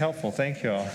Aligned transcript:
helpful. 0.00 0.30
Thank 0.30 0.62
you 0.62 0.72
all. 0.72 0.88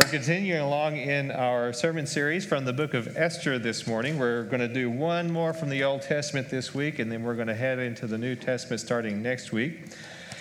We're 0.00 0.10
continuing 0.10 0.60
along 0.60 0.96
in 0.96 1.30
our 1.30 1.72
sermon 1.72 2.08
series 2.08 2.44
from 2.44 2.64
the 2.64 2.72
book 2.72 2.94
of 2.94 3.16
Esther 3.16 3.60
this 3.60 3.86
morning. 3.86 4.18
We're 4.18 4.42
going 4.42 4.58
to 4.58 4.66
do 4.66 4.90
one 4.90 5.30
more 5.30 5.54
from 5.54 5.68
the 5.68 5.84
Old 5.84 6.02
Testament 6.02 6.50
this 6.50 6.74
week, 6.74 6.98
and 6.98 7.12
then 7.12 7.22
we're 7.22 7.36
going 7.36 7.46
to 7.46 7.54
head 7.54 7.78
into 7.78 8.08
the 8.08 8.18
New 8.18 8.34
Testament 8.34 8.80
starting 8.80 9.22
next 9.22 9.52
week. 9.52 9.92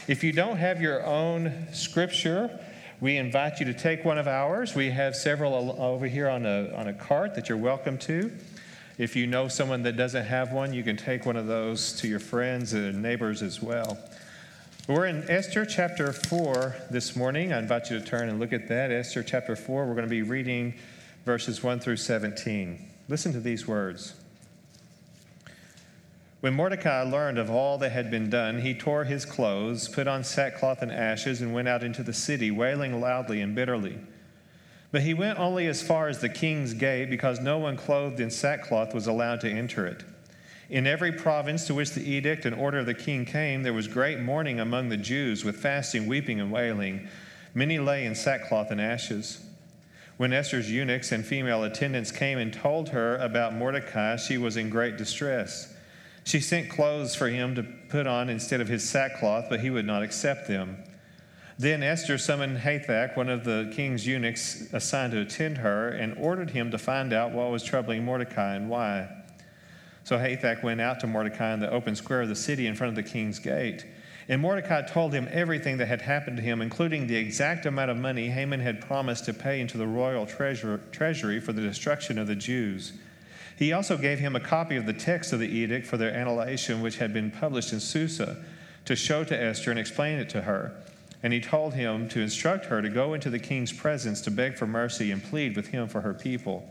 If 0.07 0.23
you 0.23 0.31
don't 0.31 0.57
have 0.57 0.81
your 0.81 1.05
own 1.05 1.67
scripture, 1.71 2.49
we 2.99 3.17
invite 3.17 3.59
you 3.59 3.67
to 3.67 3.75
take 3.75 4.03
one 4.03 4.17
of 4.17 4.27
ours. 4.27 4.73
We 4.73 4.89
have 4.89 5.15
several 5.15 5.75
over 5.79 6.07
here 6.07 6.27
on 6.27 6.47
a, 6.47 6.73
on 6.73 6.87
a 6.87 6.93
cart 6.93 7.35
that 7.35 7.47
you're 7.47 7.59
welcome 7.59 7.99
to. 7.99 8.31
If 8.97 9.17
you 9.17 9.27
know 9.27 9.49
someone 9.49 9.83
that 9.83 9.97
doesn't 9.97 10.23
have 10.23 10.53
one, 10.53 10.73
you 10.73 10.81
can 10.81 10.95
take 10.95 11.25
one 11.25 11.35
of 11.35 11.47
those 11.47 11.91
to 11.99 12.07
your 12.07 12.21
friends 12.21 12.71
and 12.71 13.01
neighbors 13.01 13.41
as 13.41 13.61
well. 13.61 13.97
We're 14.87 15.07
in 15.07 15.29
Esther 15.29 15.65
chapter 15.65 16.13
4 16.13 16.75
this 16.89 17.13
morning. 17.13 17.51
I 17.51 17.59
invite 17.59 17.91
you 17.91 17.99
to 17.99 18.05
turn 18.05 18.29
and 18.29 18.39
look 18.39 18.53
at 18.53 18.69
that. 18.69 18.91
Esther 18.91 19.21
chapter 19.21 19.57
4, 19.57 19.85
we're 19.85 19.95
going 19.95 20.05
to 20.05 20.09
be 20.09 20.21
reading 20.21 20.75
verses 21.25 21.61
1 21.61 21.81
through 21.81 21.97
17. 21.97 22.89
Listen 23.09 23.33
to 23.33 23.41
these 23.41 23.67
words. 23.67 24.13
When 26.39 26.53
Mordecai 26.53 27.01
learned 27.01 27.37
of 27.37 27.51
all 27.51 27.77
that 27.79 27.91
had 27.91 28.09
been 28.09 28.29
done, 28.29 28.61
he 28.61 28.73
tore 28.73 29.03
his 29.03 29.25
clothes, 29.25 29.89
put 29.89 30.07
on 30.07 30.23
sackcloth 30.23 30.81
and 30.81 30.91
ashes, 30.91 31.41
and 31.41 31.53
went 31.53 31.67
out 31.67 31.83
into 31.83 32.01
the 32.01 32.13
city, 32.13 32.49
wailing 32.49 33.01
loudly 33.01 33.41
and 33.41 33.53
bitterly. 33.55 33.97
But 34.95 35.01
he 35.01 35.13
went 35.13 35.39
only 35.39 35.67
as 35.67 35.81
far 35.81 36.07
as 36.07 36.19
the 36.19 36.29
king's 36.29 36.73
gate, 36.73 37.09
because 37.09 37.41
no 37.41 37.57
one 37.57 37.75
clothed 37.75 38.21
in 38.21 38.31
sackcloth 38.31 38.93
was 38.93 39.07
allowed 39.07 39.41
to 39.41 39.51
enter 39.51 39.85
it. 39.85 40.05
In 40.69 40.87
every 40.87 41.11
province 41.11 41.67
to 41.67 41.73
which 41.73 41.91
the 41.91 42.09
edict 42.09 42.45
and 42.45 42.55
order 42.55 42.79
of 42.79 42.85
the 42.85 42.93
king 42.93 43.25
came, 43.25 43.61
there 43.61 43.73
was 43.73 43.89
great 43.89 44.21
mourning 44.21 44.61
among 44.61 44.87
the 44.87 44.95
Jews, 44.95 45.43
with 45.43 45.57
fasting, 45.57 46.07
weeping, 46.07 46.39
and 46.39 46.49
wailing. 46.49 47.09
Many 47.53 47.77
lay 47.77 48.05
in 48.05 48.15
sackcloth 48.15 48.71
and 48.71 48.79
ashes. 48.79 49.45
When 50.15 50.31
Esther's 50.31 50.71
eunuchs 50.71 51.11
and 51.11 51.25
female 51.25 51.65
attendants 51.65 52.13
came 52.13 52.37
and 52.37 52.53
told 52.53 52.87
her 52.87 53.17
about 53.17 53.53
Mordecai, 53.53 54.15
she 54.15 54.37
was 54.37 54.55
in 54.55 54.69
great 54.69 54.95
distress. 54.95 55.73
She 56.23 56.39
sent 56.39 56.69
clothes 56.69 57.15
for 57.15 57.27
him 57.27 57.53
to 57.55 57.63
put 57.89 58.07
on 58.07 58.29
instead 58.29 58.61
of 58.61 58.69
his 58.69 58.87
sackcloth, 58.87 59.47
but 59.49 59.59
he 59.59 59.69
would 59.69 59.85
not 59.85 60.03
accept 60.03 60.47
them. 60.47 60.81
Then 61.57 61.83
Esther 61.83 62.17
summoned 62.17 62.57
Hathach, 62.57 63.15
one 63.15 63.29
of 63.29 63.45
the 63.45 63.71
king's 63.73 64.05
eunuchs 64.05 64.73
assigned 64.73 65.13
to 65.13 65.21
attend 65.21 65.59
her, 65.59 65.87
and 65.87 66.17
ordered 66.17 66.49
him 66.49 66.71
to 66.71 66.77
find 66.77 67.13
out 67.13 67.31
what 67.31 67.49
was 67.49 67.63
troubling 67.63 68.03
Mordecai 68.03 68.55
and 68.55 68.69
why. 68.69 69.07
So 70.03 70.17
Hathach 70.17 70.63
went 70.63 70.81
out 70.81 70.99
to 70.99 71.07
Mordecai 71.07 71.53
in 71.53 71.61
the 71.61 71.71
open 71.71 71.95
square 71.95 72.21
of 72.21 72.29
the 72.29 72.35
city 72.35 72.67
in 72.67 72.75
front 72.75 72.89
of 72.89 72.95
the 72.95 73.09
king's 73.09 73.39
gate. 73.39 73.85
And 74.27 74.41
Mordecai 74.41 74.81
told 74.81 75.13
him 75.13 75.29
everything 75.31 75.77
that 75.77 75.87
had 75.87 76.01
happened 76.01 76.37
to 76.37 76.43
him, 76.43 76.61
including 76.61 77.07
the 77.07 77.15
exact 77.15 77.65
amount 77.65 77.89
of 77.89 77.97
money 77.97 78.27
Haman 78.27 78.59
had 78.59 78.81
promised 78.81 79.25
to 79.25 79.33
pay 79.33 79.61
into 79.61 79.77
the 79.77 79.87
royal 79.87 80.25
treasury 80.25 81.39
for 81.39 81.53
the 81.53 81.61
destruction 81.61 82.17
of 82.17 82.27
the 82.27 82.35
Jews. 82.35 82.93
He 83.57 83.71
also 83.71 83.97
gave 83.97 84.19
him 84.19 84.35
a 84.35 84.41
copy 84.41 84.75
of 84.75 84.85
the 84.85 84.93
text 84.93 85.31
of 85.31 85.39
the 85.39 85.47
edict 85.47 85.87
for 85.87 85.95
their 85.95 86.09
annihilation, 86.09 86.81
which 86.81 86.97
had 86.97 87.13
been 87.13 87.31
published 87.31 87.71
in 87.71 87.79
Susa, 87.79 88.43
to 88.83 88.95
show 88.95 89.23
to 89.23 89.41
Esther 89.41 89.71
and 89.71 89.79
explain 89.79 90.19
it 90.19 90.27
to 90.29 90.41
her. 90.41 90.75
And 91.25 91.33
he 91.33 91.41
told 91.41 91.73
him 91.73 92.07
to 92.09 92.21
instruct 92.21 92.65
her 92.65 92.83
to 92.83 92.87
go 92.87 93.15
into 93.15 93.31
the 93.31 93.39
king's 93.39 93.73
presence 93.73 94.21
to 94.21 94.29
beg 94.29 94.59
for 94.59 94.67
mercy 94.67 95.09
and 95.09 95.23
plead 95.23 95.55
with 95.55 95.69
him 95.69 95.87
for 95.87 96.01
her 96.01 96.13
people. 96.13 96.69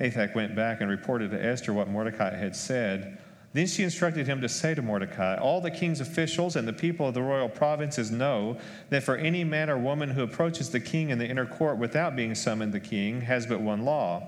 Hathach 0.00 0.34
went 0.34 0.56
back 0.56 0.80
and 0.80 0.90
reported 0.90 1.30
to 1.30 1.40
Esther 1.40 1.72
what 1.72 1.86
Mordecai 1.86 2.36
had 2.36 2.56
said. 2.56 3.18
Then 3.52 3.68
she 3.68 3.84
instructed 3.84 4.26
him 4.26 4.40
to 4.40 4.48
say 4.48 4.74
to 4.74 4.82
Mordecai, 4.82 5.36
All 5.36 5.60
the 5.60 5.70
king's 5.70 6.00
officials 6.00 6.56
and 6.56 6.66
the 6.66 6.72
people 6.72 7.06
of 7.06 7.14
the 7.14 7.22
royal 7.22 7.48
provinces 7.48 8.10
know 8.10 8.58
that 8.90 9.04
for 9.04 9.14
any 9.14 9.44
man 9.44 9.70
or 9.70 9.78
woman 9.78 10.10
who 10.10 10.24
approaches 10.24 10.70
the 10.70 10.80
king 10.80 11.10
in 11.10 11.18
the 11.18 11.28
inner 11.28 11.46
court 11.46 11.78
without 11.78 12.16
being 12.16 12.34
summoned, 12.34 12.72
the 12.72 12.80
king 12.80 13.20
has 13.20 13.46
but 13.46 13.60
one 13.60 13.84
law 13.84 14.26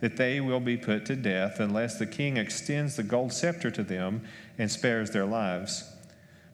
that 0.00 0.16
they 0.16 0.40
will 0.40 0.58
be 0.58 0.78
put 0.78 1.04
to 1.04 1.16
death 1.16 1.60
unless 1.60 1.98
the 1.98 2.06
king 2.06 2.38
extends 2.38 2.96
the 2.96 3.02
gold 3.02 3.34
scepter 3.34 3.70
to 3.70 3.82
them 3.82 4.22
and 4.56 4.70
spares 4.70 5.10
their 5.10 5.26
lives. 5.26 5.96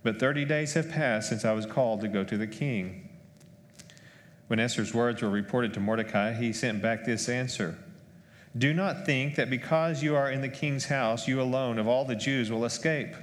But 0.03 0.19
30 0.19 0.45
days 0.45 0.75
have 0.75 0.91
passed 0.91 1.29
since 1.29 1.45
I 1.45 1.53
was 1.53 1.67
called 1.67 2.01
to 2.03 2.09
go 2.09 2.23
to 2.25 2.37
the 2.37 2.47
king. 2.47 3.09
When 4.47 4.61
Esther's 4.61 4.95
words 4.95 5.23
were 5.23 5.31
reported 5.31 5.75
to 5.75 5.81
Mordecai, 5.81 6.33
he 6.33 6.53
sent 6.53 6.81
back 6.81 7.05
this 7.05 7.29
answer 7.29 7.77
Do 8.57 8.73
not 8.73 9.05
think 9.05 9.35
that 9.35 9.51
because 9.51 10.03
you 10.03 10.15
are 10.15 10.31
in 10.31 10.41
the 10.41 10.49
king's 10.49 10.87
house, 10.87 11.27
you 11.27 11.41
alone 11.41 11.79
of 11.79 11.89
all 11.89 12.05
the 12.05 12.15
Jews 12.15 12.51
will 12.51 12.65
escape. 12.65 13.15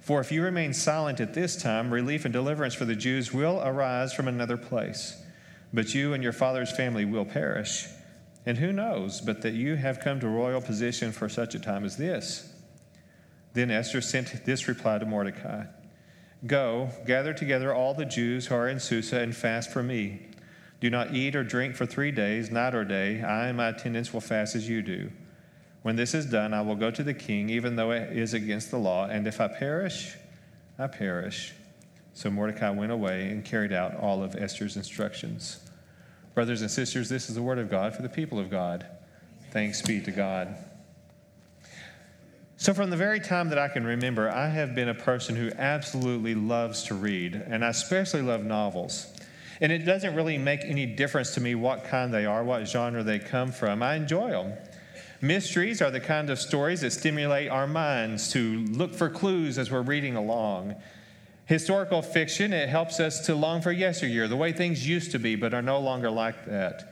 For 0.00 0.20
if 0.20 0.32
you 0.32 0.42
remain 0.42 0.72
silent 0.72 1.20
at 1.20 1.34
this 1.34 1.60
time, 1.60 1.92
relief 1.92 2.24
and 2.24 2.32
deliverance 2.32 2.74
for 2.74 2.86
the 2.86 2.96
Jews 2.96 3.32
will 3.32 3.60
arise 3.62 4.12
from 4.12 4.26
another 4.26 4.56
place. 4.56 5.22
But 5.72 5.94
you 5.94 6.12
and 6.12 6.22
your 6.22 6.32
father's 6.32 6.74
family 6.74 7.04
will 7.04 7.24
perish. 7.24 7.86
And 8.44 8.58
who 8.58 8.72
knows 8.72 9.20
but 9.20 9.42
that 9.42 9.54
you 9.54 9.76
have 9.76 10.00
come 10.00 10.18
to 10.20 10.28
royal 10.28 10.60
position 10.60 11.12
for 11.12 11.28
such 11.28 11.54
a 11.54 11.60
time 11.60 11.84
as 11.84 11.96
this? 11.96 12.52
Then 13.52 13.70
Esther 13.70 14.00
sent 14.00 14.44
this 14.44 14.66
reply 14.66 14.98
to 14.98 15.06
Mordecai 15.06 15.66
Go, 16.46 16.90
gather 17.06 17.32
together 17.32 17.72
all 17.72 17.94
the 17.94 18.04
Jews 18.04 18.46
who 18.46 18.54
are 18.56 18.68
in 18.68 18.80
Susa 18.80 19.20
and 19.20 19.34
fast 19.34 19.70
for 19.70 19.82
me. 19.82 20.26
Do 20.80 20.90
not 20.90 21.14
eat 21.14 21.36
or 21.36 21.44
drink 21.44 21.76
for 21.76 21.86
three 21.86 22.10
days, 22.10 22.50
night 22.50 22.74
or 22.74 22.84
day. 22.84 23.22
I 23.22 23.46
and 23.46 23.56
my 23.56 23.68
attendants 23.68 24.12
will 24.12 24.20
fast 24.20 24.56
as 24.56 24.68
you 24.68 24.82
do. 24.82 25.12
When 25.82 25.94
this 25.94 26.14
is 26.14 26.26
done, 26.26 26.52
I 26.52 26.62
will 26.62 26.74
go 26.74 26.90
to 26.90 27.02
the 27.04 27.14
king, 27.14 27.48
even 27.50 27.76
though 27.76 27.92
it 27.92 28.16
is 28.16 28.34
against 28.34 28.72
the 28.72 28.78
law, 28.78 29.06
and 29.06 29.26
if 29.26 29.40
I 29.40 29.46
perish, 29.46 30.16
I 30.78 30.88
perish. 30.88 31.52
So 32.14 32.30
Mordecai 32.30 32.70
went 32.70 32.92
away 32.92 33.28
and 33.28 33.44
carried 33.44 33.72
out 33.72 33.96
all 33.96 34.22
of 34.22 34.34
Esther's 34.34 34.76
instructions. 34.76 35.60
Brothers 36.34 36.60
and 36.60 36.70
sisters, 36.70 37.08
this 37.08 37.28
is 37.28 37.36
the 37.36 37.42
word 37.42 37.58
of 37.58 37.70
God 37.70 37.94
for 37.94 38.02
the 38.02 38.08
people 38.08 38.38
of 38.38 38.50
God. 38.50 38.86
Thanks 39.50 39.82
be 39.82 40.00
to 40.00 40.10
God. 40.10 40.56
So, 42.62 42.72
from 42.72 42.90
the 42.90 42.96
very 42.96 43.18
time 43.18 43.48
that 43.48 43.58
I 43.58 43.66
can 43.66 43.84
remember, 43.84 44.30
I 44.30 44.48
have 44.48 44.72
been 44.72 44.88
a 44.88 44.94
person 44.94 45.34
who 45.34 45.50
absolutely 45.58 46.36
loves 46.36 46.84
to 46.84 46.94
read, 46.94 47.34
and 47.34 47.64
I 47.64 47.70
especially 47.70 48.22
love 48.22 48.44
novels. 48.44 49.12
And 49.60 49.72
it 49.72 49.78
doesn't 49.78 50.14
really 50.14 50.38
make 50.38 50.60
any 50.62 50.86
difference 50.86 51.34
to 51.34 51.40
me 51.40 51.56
what 51.56 51.82
kind 51.82 52.14
they 52.14 52.24
are, 52.24 52.44
what 52.44 52.68
genre 52.68 53.02
they 53.02 53.18
come 53.18 53.50
from. 53.50 53.82
I 53.82 53.96
enjoy 53.96 54.30
them. 54.30 54.52
Mysteries 55.20 55.82
are 55.82 55.90
the 55.90 55.98
kind 55.98 56.30
of 56.30 56.38
stories 56.38 56.82
that 56.82 56.92
stimulate 56.92 57.48
our 57.48 57.66
minds 57.66 58.30
to 58.30 58.60
look 58.66 58.94
for 58.94 59.10
clues 59.10 59.58
as 59.58 59.68
we're 59.68 59.82
reading 59.82 60.14
along. 60.14 60.76
Historical 61.46 62.00
fiction, 62.00 62.52
it 62.52 62.68
helps 62.68 63.00
us 63.00 63.26
to 63.26 63.34
long 63.34 63.60
for 63.60 63.72
yesteryear, 63.72 64.28
the 64.28 64.36
way 64.36 64.52
things 64.52 64.86
used 64.86 65.10
to 65.10 65.18
be, 65.18 65.34
but 65.34 65.52
are 65.52 65.62
no 65.62 65.80
longer 65.80 66.12
like 66.12 66.44
that. 66.44 66.91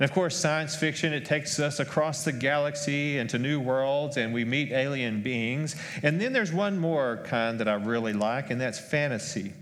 And 0.00 0.08
of 0.08 0.14
course, 0.14 0.34
science 0.34 0.74
fiction, 0.74 1.12
it 1.12 1.26
takes 1.26 1.60
us 1.60 1.78
across 1.78 2.24
the 2.24 2.32
galaxy 2.32 3.18
into 3.18 3.38
new 3.38 3.60
worlds 3.60 4.16
and 4.16 4.32
we 4.32 4.46
meet 4.46 4.72
alien 4.72 5.20
beings. 5.20 5.76
And 6.02 6.18
then 6.18 6.32
there's 6.32 6.54
one 6.54 6.78
more 6.78 7.22
kind 7.26 7.60
that 7.60 7.68
I 7.68 7.74
really 7.74 8.14
like, 8.14 8.50
and 8.50 8.58
that's 8.58 8.78
fantasy. 8.78 9.52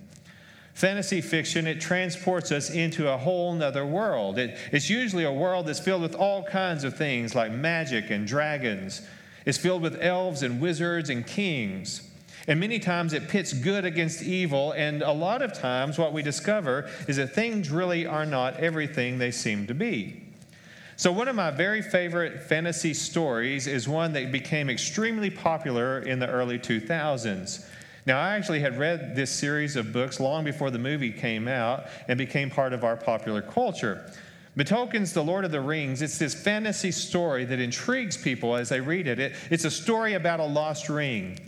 Fantasy 0.74 1.20
fiction, 1.22 1.66
it 1.66 1.80
transports 1.80 2.52
us 2.52 2.70
into 2.70 3.12
a 3.12 3.18
whole 3.18 3.52
nother 3.52 3.84
world. 3.84 4.38
It, 4.38 4.56
it's 4.70 4.88
usually 4.88 5.24
a 5.24 5.32
world 5.32 5.66
that's 5.66 5.80
filled 5.80 6.02
with 6.02 6.14
all 6.14 6.44
kinds 6.44 6.84
of 6.84 6.96
things 6.96 7.34
like 7.34 7.50
magic 7.50 8.10
and 8.10 8.24
dragons. 8.24 9.02
It's 9.44 9.58
filled 9.58 9.82
with 9.82 10.00
elves 10.00 10.44
and 10.44 10.60
wizards 10.60 11.10
and 11.10 11.26
kings. 11.26 12.08
And 12.46 12.60
many 12.60 12.78
times 12.78 13.12
it 13.12 13.26
pits 13.26 13.52
good 13.52 13.84
against 13.84 14.22
evil, 14.22 14.70
and 14.70 15.02
a 15.02 15.10
lot 15.10 15.42
of 15.42 15.52
times 15.52 15.98
what 15.98 16.12
we 16.12 16.22
discover 16.22 16.88
is 17.08 17.16
that 17.16 17.34
things 17.34 17.70
really 17.70 18.06
are 18.06 18.24
not 18.24 18.54
everything 18.58 19.18
they 19.18 19.32
seem 19.32 19.66
to 19.66 19.74
be. 19.74 20.27
So, 20.98 21.12
one 21.12 21.28
of 21.28 21.36
my 21.36 21.52
very 21.52 21.80
favorite 21.80 22.42
fantasy 22.42 22.92
stories 22.92 23.68
is 23.68 23.88
one 23.88 24.14
that 24.14 24.32
became 24.32 24.68
extremely 24.68 25.30
popular 25.30 26.00
in 26.00 26.18
the 26.18 26.26
early 26.26 26.58
2000s. 26.58 27.64
Now, 28.04 28.18
I 28.18 28.34
actually 28.34 28.58
had 28.58 28.76
read 28.76 29.14
this 29.14 29.30
series 29.30 29.76
of 29.76 29.92
books 29.92 30.18
long 30.18 30.42
before 30.42 30.72
the 30.72 30.78
movie 30.80 31.12
came 31.12 31.46
out 31.46 31.84
and 32.08 32.18
became 32.18 32.50
part 32.50 32.72
of 32.72 32.82
our 32.82 32.96
popular 32.96 33.40
culture. 33.40 34.10
Tolkien's 34.56 35.12
The 35.12 35.22
Lord 35.22 35.44
of 35.44 35.52
the 35.52 35.60
Rings, 35.60 36.02
it's 36.02 36.18
this 36.18 36.34
fantasy 36.34 36.90
story 36.90 37.44
that 37.44 37.60
intrigues 37.60 38.16
people 38.16 38.56
as 38.56 38.68
they 38.68 38.80
read 38.80 39.06
it. 39.06 39.20
it 39.20 39.36
it's 39.50 39.64
a 39.64 39.70
story 39.70 40.14
about 40.14 40.40
a 40.40 40.46
lost 40.46 40.88
ring. 40.88 41.38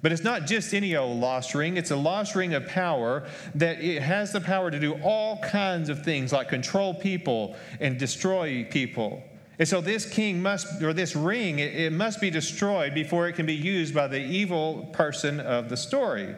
But 0.00 0.12
it's 0.12 0.22
not 0.22 0.46
just 0.46 0.74
any 0.74 0.94
old 0.94 1.18
lost 1.18 1.54
ring, 1.54 1.76
it's 1.76 1.90
a 1.90 1.96
lost 1.96 2.34
ring 2.34 2.54
of 2.54 2.66
power 2.66 3.26
that 3.54 3.82
it 3.82 4.02
has 4.02 4.32
the 4.32 4.40
power 4.40 4.70
to 4.70 4.78
do 4.78 4.94
all 5.02 5.38
kinds 5.38 5.88
of 5.88 6.04
things 6.04 6.32
like 6.32 6.48
control 6.48 6.94
people 6.94 7.56
and 7.80 7.98
destroy 7.98 8.64
people. 8.64 9.22
And 9.58 9.66
so 9.66 9.80
this 9.80 10.08
king 10.08 10.40
must, 10.40 10.80
or 10.82 10.92
this 10.92 11.16
ring, 11.16 11.58
it, 11.58 11.74
it 11.74 11.92
must 11.92 12.20
be 12.20 12.30
destroyed 12.30 12.94
before 12.94 13.26
it 13.26 13.32
can 13.32 13.46
be 13.46 13.54
used 13.54 13.92
by 13.92 14.06
the 14.06 14.20
evil 14.20 14.88
person 14.92 15.40
of 15.40 15.68
the 15.68 15.76
story. 15.76 16.36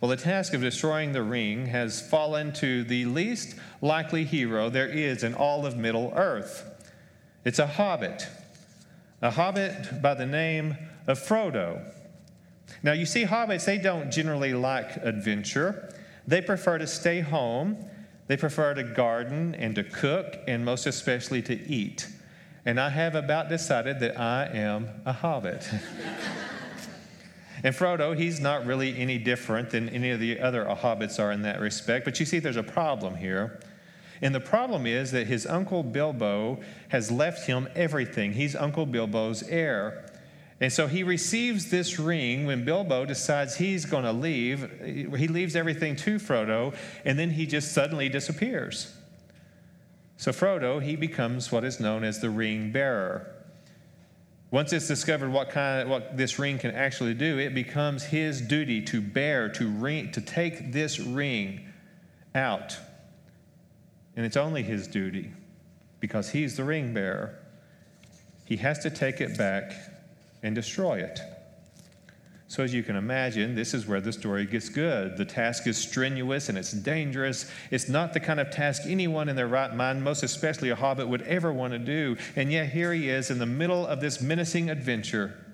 Well, 0.00 0.10
the 0.10 0.16
task 0.16 0.54
of 0.54 0.60
destroying 0.62 1.12
the 1.12 1.22
ring 1.22 1.66
has 1.66 2.00
fallen 2.00 2.52
to 2.54 2.84
the 2.84 3.04
least 3.06 3.56
likely 3.82 4.24
hero 4.24 4.70
there 4.70 4.88
is 4.88 5.22
in 5.22 5.34
all 5.34 5.66
of 5.66 5.76
Middle 5.76 6.12
Earth. 6.14 6.64
It's 7.44 7.58
a 7.58 7.66
hobbit, 7.66 8.26
a 9.20 9.30
hobbit 9.30 10.02
by 10.02 10.14
the 10.14 10.26
name 10.26 10.76
of 11.06 11.18
Frodo. 11.18 11.82
Now, 12.82 12.92
you 12.92 13.06
see, 13.06 13.24
hobbits, 13.24 13.64
they 13.64 13.78
don't 13.78 14.10
generally 14.10 14.54
like 14.54 14.96
adventure. 14.96 15.92
They 16.26 16.40
prefer 16.40 16.78
to 16.78 16.86
stay 16.86 17.20
home, 17.20 17.88
they 18.26 18.36
prefer 18.36 18.74
to 18.74 18.82
garden 18.82 19.54
and 19.54 19.74
to 19.76 19.84
cook, 19.84 20.38
and 20.48 20.64
most 20.64 20.86
especially 20.86 21.42
to 21.42 21.54
eat. 21.68 22.08
And 22.64 22.80
I 22.80 22.90
have 22.90 23.14
about 23.14 23.48
decided 23.48 24.00
that 24.00 24.18
I 24.18 24.46
am 24.46 24.88
a 25.04 25.12
hobbit. 25.12 25.68
and 27.62 27.74
Frodo, 27.74 28.16
he's 28.16 28.40
not 28.40 28.66
really 28.66 28.98
any 28.98 29.18
different 29.18 29.70
than 29.70 29.88
any 29.88 30.10
of 30.10 30.18
the 30.18 30.40
other 30.40 30.64
hobbits 30.64 31.20
are 31.20 31.30
in 31.30 31.42
that 31.42 31.60
respect. 31.60 32.04
But 32.04 32.18
you 32.18 32.26
see, 32.26 32.40
there's 32.40 32.56
a 32.56 32.64
problem 32.64 33.14
here. 33.14 33.60
And 34.20 34.34
the 34.34 34.40
problem 34.40 34.86
is 34.86 35.12
that 35.12 35.26
his 35.28 35.46
uncle 35.46 35.82
Bilbo 35.82 36.60
has 36.88 37.10
left 37.12 37.46
him 37.46 37.68
everything. 37.76 38.32
He's 38.32 38.56
Uncle 38.56 38.86
Bilbo's 38.86 39.42
heir. 39.44 40.10
And 40.60 40.72
so 40.72 40.86
he 40.86 41.02
receives 41.02 41.70
this 41.70 41.98
ring 41.98 42.46
when 42.46 42.64
Bilbo 42.64 43.04
decides 43.04 43.56
he's 43.56 43.84
going 43.84 44.04
to 44.04 44.12
leave. 44.12 44.70
He 45.16 45.28
leaves 45.28 45.54
everything 45.54 45.96
to 45.96 46.16
Frodo, 46.16 46.74
and 47.04 47.18
then 47.18 47.30
he 47.30 47.46
just 47.46 47.72
suddenly 47.72 48.08
disappears. 48.08 48.94
So 50.16 50.32
Frodo, 50.32 50.82
he 50.82 50.96
becomes 50.96 51.52
what 51.52 51.62
is 51.62 51.78
known 51.78 52.04
as 52.04 52.20
the 52.20 52.30
ring 52.30 52.72
bearer. 52.72 53.32
Once 54.50 54.72
it's 54.72 54.88
discovered 54.88 55.30
what 55.30 55.50
kind 55.50 55.82
of, 55.82 55.88
what 55.88 56.16
this 56.16 56.38
ring 56.38 56.58
can 56.58 56.70
actually 56.70 57.12
do, 57.12 57.38
it 57.38 57.54
becomes 57.54 58.04
his 58.04 58.40
duty 58.40 58.80
to 58.80 59.02
bear, 59.02 59.50
to 59.50 59.68
ring, 59.68 60.10
to 60.12 60.22
take 60.22 60.72
this 60.72 60.98
ring 60.98 61.60
out. 62.34 62.78
And 64.14 64.24
it's 64.24 64.38
only 64.38 64.62
his 64.62 64.88
duty 64.88 65.32
because 66.00 66.30
he's 66.30 66.56
the 66.56 66.64
ring 66.64 66.94
bearer. 66.94 67.38
He 68.46 68.56
has 68.56 68.78
to 68.78 68.90
take 68.90 69.20
it 69.20 69.36
back 69.36 69.74
and 70.42 70.54
destroy 70.54 70.98
it. 70.98 71.20
So, 72.48 72.62
as 72.62 72.72
you 72.72 72.84
can 72.84 72.94
imagine, 72.94 73.56
this 73.56 73.74
is 73.74 73.88
where 73.88 74.00
the 74.00 74.12
story 74.12 74.46
gets 74.46 74.68
good. 74.68 75.16
The 75.16 75.24
task 75.24 75.66
is 75.66 75.76
strenuous 75.76 76.48
and 76.48 76.56
it's 76.56 76.70
dangerous. 76.70 77.50
It's 77.72 77.88
not 77.88 78.12
the 78.12 78.20
kind 78.20 78.38
of 78.38 78.50
task 78.50 78.82
anyone 78.86 79.28
in 79.28 79.34
their 79.34 79.48
right 79.48 79.74
mind, 79.74 80.04
most 80.04 80.22
especially 80.22 80.70
a 80.70 80.76
hobbit, 80.76 81.08
would 81.08 81.22
ever 81.22 81.52
want 81.52 81.72
to 81.72 81.80
do. 81.80 82.16
And 82.36 82.52
yet, 82.52 82.68
here 82.68 82.92
he 82.92 83.08
is 83.08 83.32
in 83.32 83.40
the 83.40 83.46
middle 83.46 83.84
of 83.84 84.00
this 84.00 84.20
menacing 84.20 84.70
adventure, 84.70 85.44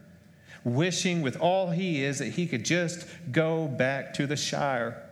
wishing 0.64 1.23
with 1.23 1.38
all 1.38 1.70
he 1.70 2.05
is 2.05 2.19
that 2.19 2.28
he 2.28 2.46
could 2.46 2.64
just 2.64 3.06
go 3.31 3.69
back 3.69 4.12
to 4.14 4.26
the 4.26 4.37
Shire. 4.37 5.02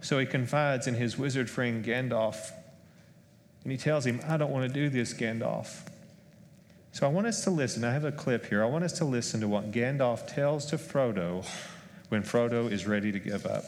So, 0.00 0.18
he 0.18 0.26
confides 0.26 0.88
in 0.88 0.94
his 0.94 1.16
wizard 1.16 1.48
friend 1.48 1.84
Gandalf. 1.84 2.50
And 3.62 3.70
he 3.70 3.78
tells 3.78 4.04
him, 4.04 4.20
I 4.26 4.36
don't 4.36 4.50
want 4.50 4.66
to 4.66 4.74
do 4.74 4.88
this, 4.88 5.14
Gandalf. 5.14 5.82
So 6.98 7.06
I 7.06 7.10
want 7.10 7.28
us 7.28 7.44
to 7.44 7.50
listen. 7.50 7.84
I 7.84 7.92
have 7.92 8.04
a 8.04 8.10
clip 8.10 8.46
here. 8.46 8.60
I 8.60 8.66
want 8.66 8.82
us 8.82 8.94
to 8.94 9.04
listen 9.04 9.40
to 9.42 9.46
what 9.46 9.70
Gandalf 9.70 10.26
tells 10.26 10.66
to 10.66 10.76
Frodo 10.76 11.46
when 12.08 12.24
Frodo 12.24 12.68
is 12.68 12.88
ready 12.88 13.12
to 13.12 13.20
give 13.20 13.46
up. 13.46 13.62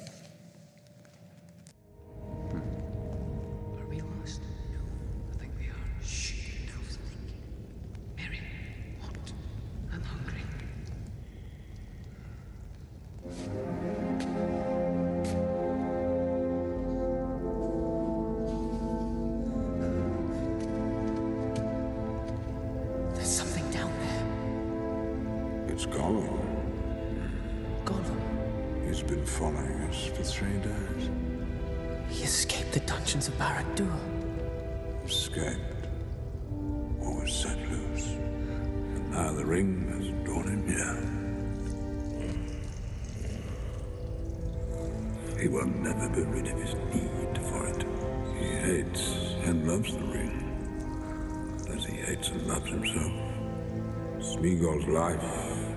It's 25.82 25.88
Gollum. 25.96 26.28
Gollum? 27.86 28.86
He's 28.86 29.02
been 29.02 29.24
following 29.24 29.80
us 29.88 30.08
for 30.08 30.22
three 30.22 30.58
days. 30.58 31.08
He 32.10 32.24
escaped 32.24 32.72
the 32.72 32.80
dungeons 32.80 33.28
of 33.28 33.38
Barad-dûr. 33.38 33.90
Escaped? 35.06 35.86
Or 37.00 37.22
was 37.22 37.32
set 37.32 37.56
loose? 37.70 38.08
And 38.08 39.10
now 39.10 39.32
the 39.32 39.46
ring 39.46 39.88
has 39.96 40.08
drawn 40.22 40.48
him 40.48 40.68
here. 40.68 41.00
He 45.40 45.48
will 45.48 45.64
never 45.64 46.10
be 46.10 46.20
rid 46.24 46.46
of 46.46 46.58
his 46.60 46.74
need 46.92 47.38
for 47.48 47.66
it. 47.68 47.86
He 48.38 48.48
hates 48.68 49.14
and 49.46 49.66
loves 49.66 49.94
the 49.94 50.04
ring 50.04 50.44
as 51.74 51.86
he 51.86 51.94
hates 51.94 52.28
and 52.28 52.46
loves 52.46 52.68
himself. 52.68 53.12
Smeagol's 54.20 54.86
life 54.86 55.69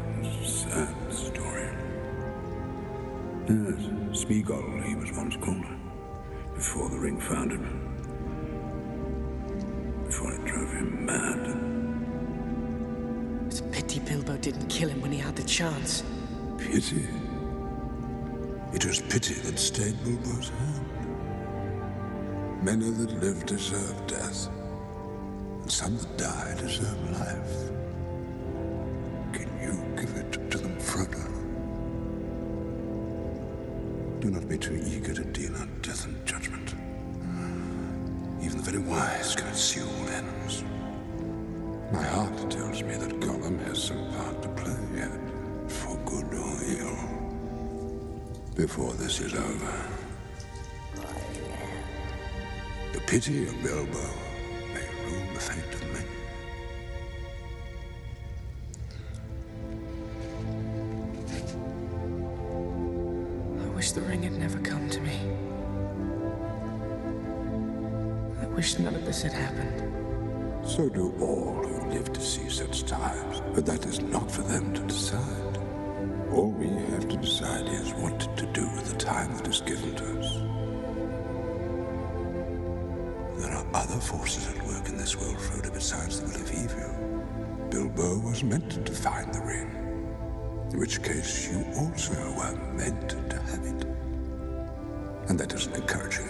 Pity. 13.71 13.99
Bilbo 13.99 14.37
didn't 14.37 14.67
kill 14.67 14.89
him 14.89 15.01
when 15.01 15.11
he 15.11 15.17
had 15.19 15.35
the 15.35 15.43
chance. 15.43 16.03
Pity? 16.57 17.07
It 18.73 18.85
was 18.85 19.01
pity 19.01 19.35
that 19.35 19.57
stayed 19.59 19.95
Bilbo's 20.03 20.49
hand. 20.49 20.85
Many 22.63 22.89
that 22.89 23.21
live 23.21 23.45
deserve 23.45 24.07
death, 24.07 24.49
and 25.61 25.71
some 25.71 25.97
that 25.97 26.17
die 26.17 26.55
deserve 26.57 27.11
life. 27.11 27.82
Not 34.33 34.49
be 34.49 34.57
too 34.57 34.81
eager 34.83 35.13
to 35.13 35.23
deal 35.25 35.55
out 35.57 35.69
death 35.83 36.05
and 36.05 36.25
judgment. 36.25 36.73
Even 38.41 38.57
the 38.57 38.63
very 38.63 38.79
wise 38.79 39.35
can 39.35 39.53
see 39.53 39.81
all 39.81 40.07
ends. 40.09 40.63
My 41.91 42.01
heart 42.01 42.49
tells 42.49 42.81
me 42.81 42.95
that 42.95 43.19
Gollum 43.19 43.63
has 43.67 43.83
some 43.83 44.11
part 44.13 44.41
to 44.41 44.49
play 44.49 44.75
yet 44.95 45.11
for 45.69 45.95
good 45.97 46.33
or 46.33 46.57
ill, 46.79 46.97
before 48.55 48.93
this 48.93 49.19
is 49.19 49.35
over. 49.35 49.75
The 52.93 53.01
pity 53.01 53.47
of 53.47 53.61
Bilbo 53.61 54.05
may 54.73 54.87
rule 55.05 55.33
the 55.35 55.39
fate 55.39 55.73
of 55.75 55.93
men. 55.93 56.22
Had 69.23 69.33
happened. 69.33 70.67
So 70.67 70.89
do 70.89 71.13
all 71.19 71.53
who 71.65 71.89
live 71.89 72.13
to 72.13 72.21
see 72.21 72.49
such 72.49 72.83
times, 72.83 73.41
but 73.53 73.65
that 73.65 73.85
is 73.85 73.99
not 74.01 74.29
for 74.29 74.41
them 74.43 74.73
to 74.73 74.81
decide. 74.83 75.57
All 76.31 76.51
we 76.51 76.67
have 76.67 77.07
to 77.09 77.17
decide 77.17 77.67
is 77.67 77.91
what 77.93 78.19
to 78.37 78.45
do 78.47 78.63
with 78.75 78.91
the 78.91 78.97
time 78.97 79.35
that 79.37 79.47
is 79.47 79.61
given 79.61 79.95
to 79.95 80.19
us. 80.19 80.33
There 83.41 83.51
are 83.51 83.65
other 83.73 83.99
forces 83.99 84.47
at 84.47 84.65
work 84.65 84.87
in 84.89 84.97
this 84.97 85.15
world, 85.19 85.37
Frodo, 85.37 85.73
besides 85.73 86.21
the 86.21 86.27
will 86.27 86.35
of 86.35 86.51
evil. 86.51 87.69
Bilbo 87.69 88.19
was 88.19 88.43
meant 88.43 88.85
to 88.85 88.91
find 88.93 89.33
the 89.33 89.41
ring. 89.41 89.69
In 90.71 90.79
which 90.79 91.01
case, 91.03 91.51
you 91.51 91.65
also 91.77 92.13
were 92.37 92.55
meant 92.73 93.09
to 93.09 93.39
have 93.39 93.65
it. 93.65 93.85
And 95.29 95.39
that 95.39 95.53
is 95.53 95.67
an 95.67 95.73
encouraging 95.73 96.22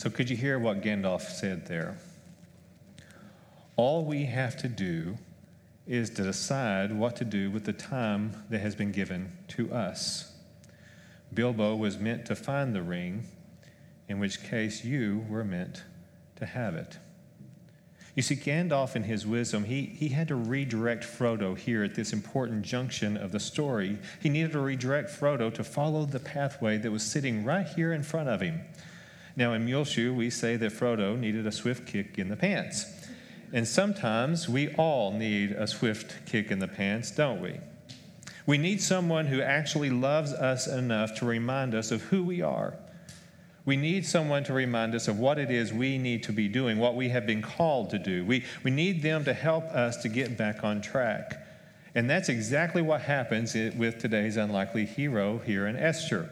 So, 0.00 0.08
could 0.08 0.30
you 0.30 0.36
hear 0.38 0.58
what 0.58 0.80
Gandalf 0.80 1.20
said 1.20 1.66
there? 1.66 1.98
All 3.76 4.06
we 4.06 4.24
have 4.24 4.56
to 4.62 4.66
do 4.66 5.18
is 5.86 6.08
to 6.08 6.22
decide 6.22 6.90
what 6.90 7.16
to 7.16 7.24
do 7.26 7.50
with 7.50 7.64
the 7.64 7.74
time 7.74 8.32
that 8.48 8.60
has 8.60 8.74
been 8.74 8.92
given 8.92 9.30
to 9.48 9.70
us. 9.70 10.32
Bilbo 11.34 11.76
was 11.76 11.98
meant 11.98 12.24
to 12.24 12.34
find 12.34 12.74
the 12.74 12.80
ring, 12.80 13.24
in 14.08 14.18
which 14.18 14.42
case 14.42 14.86
you 14.86 15.26
were 15.28 15.44
meant 15.44 15.82
to 16.36 16.46
have 16.46 16.76
it. 16.76 16.96
You 18.14 18.22
see, 18.22 18.36
Gandalf, 18.36 18.96
in 18.96 19.02
his 19.02 19.26
wisdom, 19.26 19.64
he, 19.64 19.82
he 19.82 20.08
had 20.08 20.28
to 20.28 20.34
redirect 20.34 21.04
Frodo 21.04 21.54
here 21.54 21.84
at 21.84 21.94
this 21.94 22.14
important 22.14 22.62
junction 22.62 23.18
of 23.18 23.32
the 23.32 23.40
story. 23.40 23.98
He 24.22 24.30
needed 24.30 24.52
to 24.52 24.60
redirect 24.60 25.10
Frodo 25.10 25.52
to 25.52 25.62
follow 25.62 26.06
the 26.06 26.20
pathway 26.20 26.78
that 26.78 26.90
was 26.90 27.02
sitting 27.02 27.44
right 27.44 27.66
here 27.66 27.92
in 27.92 28.02
front 28.02 28.30
of 28.30 28.40
him. 28.40 28.62
Now, 29.36 29.52
in 29.52 29.64
Muleshoe, 29.64 30.12
we 30.12 30.30
say 30.30 30.56
that 30.56 30.72
Frodo 30.72 31.18
needed 31.18 31.46
a 31.46 31.52
swift 31.52 31.86
kick 31.86 32.18
in 32.18 32.28
the 32.28 32.36
pants. 32.36 32.86
And 33.52 33.66
sometimes 33.66 34.48
we 34.48 34.68
all 34.74 35.12
need 35.12 35.52
a 35.52 35.66
swift 35.66 36.26
kick 36.26 36.50
in 36.50 36.58
the 36.58 36.68
pants, 36.68 37.10
don't 37.10 37.40
we? 37.40 37.58
We 38.46 38.58
need 38.58 38.80
someone 38.80 39.26
who 39.26 39.40
actually 39.42 39.90
loves 39.90 40.32
us 40.32 40.66
enough 40.66 41.16
to 41.18 41.24
remind 41.24 41.74
us 41.74 41.90
of 41.90 42.02
who 42.02 42.24
we 42.24 42.42
are. 42.42 42.74
We 43.64 43.76
need 43.76 44.06
someone 44.06 44.44
to 44.44 44.52
remind 44.52 44.94
us 44.94 45.06
of 45.06 45.18
what 45.18 45.38
it 45.38 45.50
is 45.50 45.72
we 45.72 45.98
need 45.98 46.22
to 46.24 46.32
be 46.32 46.48
doing, 46.48 46.78
what 46.78 46.96
we 46.96 47.10
have 47.10 47.26
been 47.26 47.42
called 47.42 47.90
to 47.90 47.98
do. 47.98 48.24
We, 48.24 48.44
we 48.64 48.70
need 48.70 49.02
them 49.02 49.24
to 49.24 49.34
help 49.34 49.64
us 49.64 49.98
to 49.98 50.08
get 50.08 50.36
back 50.36 50.64
on 50.64 50.80
track. 50.80 51.46
And 51.94 52.08
that's 52.08 52.28
exactly 52.28 52.82
what 52.82 53.02
happens 53.02 53.54
with 53.54 53.98
today's 53.98 54.36
unlikely 54.36 54.86
hero 54.86 55.38
here 55.38 55.66
in 55.66 55.76
Esther. 55.76 56.30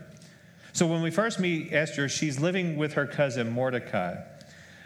So 0.79 0.87
when 0.87 1.03
we 1.03 1.11
first 1.11 1.41
meet 1.41 1.73
Esther, 1.73 2.09
she's 2.09 2.39
living 2.39 2.77
with 2.77 2.93
her 2.93 3.05
cousin 3.05 3.51
Mordecai. 3.51 4.15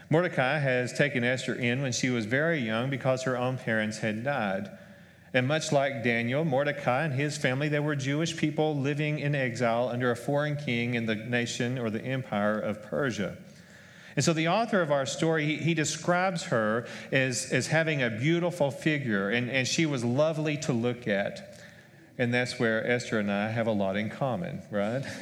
Mordecai 0.08 0.58
has 0.58 0.94
taken 0.94 1.22
Esther 1.22 1.54
in 1.54 1.82
when 1.82 1.92
she 1.92 2.08
was 2.08 2.24
very 2.24 2.60
young 2.60 2.88
because 2.88 3.24
her 3.24 3.36
own 3.36 3.58
parents 3.58 3.98
had 3.98 4.24
died. 4.24 4.70
And 5.34 5.46
much 5.46 5.70
like 5.70 6.02
Daniel, 6.02 6.46
Mordecai 6.46 7.04
and 7.04 7.12
his 7.12 7.36
family, 7.36 7.68
they 7.68 7.78
were 7.78 7.94
Jewish 7.94 8.34
people 8.38 8.74
living 8.74 9.18
in 9.18 9.34
exile 9.34 9.90
under 9.90 10.10
a 10.10 10.16
foreign 10.16 10.56
king 10.56 10.94
in 10.94 11.04
the 11.04 11.14
nation 11.14 11.78
or 11.78 11.90
the 11.90 12.02
empire 12.02 12.58
of 12.58 12.82
Persia. 12.82 13.36
And 14.16 14.24
so 14.24 14.32
the 14.32 14.48
author 14.48 14.80
of 14.80 14.90
our 14.90 15.04
story, 15.04 15.44
he, 15.44 15.56
he, 15.58 15.74
describes 15.74 16.44
her 16.44 16.86
as, 17.10 17.52
as 17.52 17.66
having 17.66 18.02
a 18.02 18.08
beautiful 18.08 18.70
figure, 18.70 19.28
and, 19.28 19.50
and 19.50 19.68
she 19.68 19.84
was 19.84 20.02
lovely 20.02 20.56
to 20.56 20.72
look 20.72 21.06
at. 21.06 21.60
And 22.16 22.32
that's 22.32 22.58
where 22.58 22.82
Esther 22.90 23.18
and 23.18 23.30
I 23.30 23.50
have 23.50 23.66
a 23.66 23.72
lot 23.72 23.98
in 23.98 24.08
common, 24.08 24.62
right? 24.70 25.04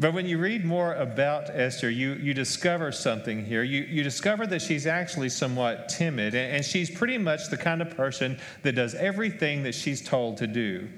But 0.00 0.14
when 0.14 0.24
you 0.24 0.38
read 0.38 0.64
more 0.64 0.94
about 0.94 1.50
Esther, 1.50 1.90
you, 1.90 2.14
you 2.14 2.32
discover 2.32 2.90
something 2.90 3.44
here. 3.44 3.62
You, 3.62 3.82
you 3.82 4.02
discover 4.02 4.46
that 4.46 4.62
she's 4.62 4.86
actually 4.86 5.28
somewhat 5.28 5.90
timid, 5.90 6.34
and, 6.34 6.56
and 6.56 6.64
she's 6.64 6.90
pretty 6.90 7.18
much 7.18 7.50
the 7.50 7.58
kind 7.58 7.82
of 7.82 7.94
person 7.94 8.38
that 8.62 8.72
does 8.72 8.94
everything 8.94 9.62
that 9.64 9.74
she's 9.74 10.00
told 10.00 10.38
to 10.38 10.46
do. 10.46 10.88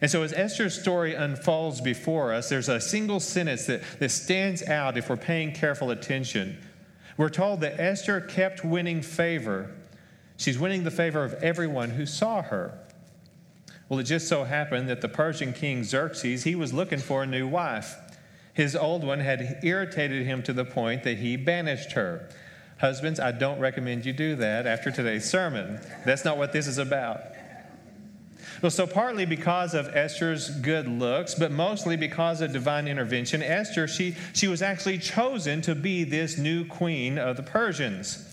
And 0.00 0.10
so, 0.10 0.24
as 0.24 0.32
Esther's 0.32 0.76
story 0.76 1.14
unfolds 1.14 1.80
before 1.80 2.32
us, 2.32 2.48
there's 2.48 2.68
a 2.68 2.80
single 2.80 3.20
sentence 3.20 3.66
that, 3.66 3.82
that 4.00 4.10
stands 4.10 4.64
out 4.64 4.98
if 4.98 5.08
we're 5.08 5.16
paying 5.16 5.52
careful 5.52 5.92
attention. 5.92 6.58
We're 7.16 7.28
told 7.28 7.60
that 7.60 7.78
Esther 7.78 8.20
kept 8.20 8.64
winning 8.64 9.02
favor. 9.02 9.70
She's 10.36 10.58
winning 10.58 10.82
the 10.82 10.90
favor 10.90 11.22
of 11.22 11.34
everyone 11.34 11.90
who 11.90 12.06
saw 12.06 12.42
her. 12.42 12.76
Well, 13.88 14.00
it 14.00 14.04
just 14.04 14.26
so 14.26 14.42
happened 14.42 14.88
that 14.88 15.00
the 15.00 15.08
Persian 15.08 15.52
king 15.52 15.84
Xerxes, 15.84 16.42
he 16.42 16.56
was 16.56 16.72
looking 16.72 16.98
for 16.98 17.22
a 17.22 17.26
new 17.26 17.46
wife. 17.46 17.94
His 18.52 18.76
old 18.76 19.04
one 19.04 19.20
had 19.20 19.60
irritated 19.62 20.26
him 20.26 20.42
to 20.42 20.52
the 20.52 20.64
point 20.64 21.04
that 21.04 21.18
he 21.18 21.36
banished 21.36 21.92
her. 21.92 22.28
Husbands, 22.80 23.18
I 23.20 23.32
don't 23.32 23.60
recommend 23.60 24.04
you 24.04 24.12
do 24.12 24.36
that 24.36 24.66
after 24.66 24.90
today's 24.90 25.28
sermon. 25.28 25.80
That's 26.04 26.24
not 26.24 26.36
what 26.36 26.52
this 26.52 26.66
is 26.66 26.78
about. 26.78 27.20
Well, 28.60 28.70
so 28.70 28.86
partly 28.86 29.24
because 29.24 29.74
of 29.74 29.88
Esther's 29.96 30.50
good 30.50 30.86
looks, 30.86 31.34
but 31.34 31.50
mostly 31.50 31.96
because 31.96 32.40
of 32.40 32.52
divine 32.52 32.86
intervention, 32.86 33.42
Esther, 33.42 33.88
she, 33.88 34.14
she 34.34 34.46
was 34.46 34.62
actually 34.62 34.98
chosen 34.98 35.62
to 35.62 35.74
be 35.74 36.04
this 36.04 36.38
new 36.38 36.64
queen 36.64 37.18
of 37.18 37.36
the 37.36 37.42
Persians. 37.42 38.28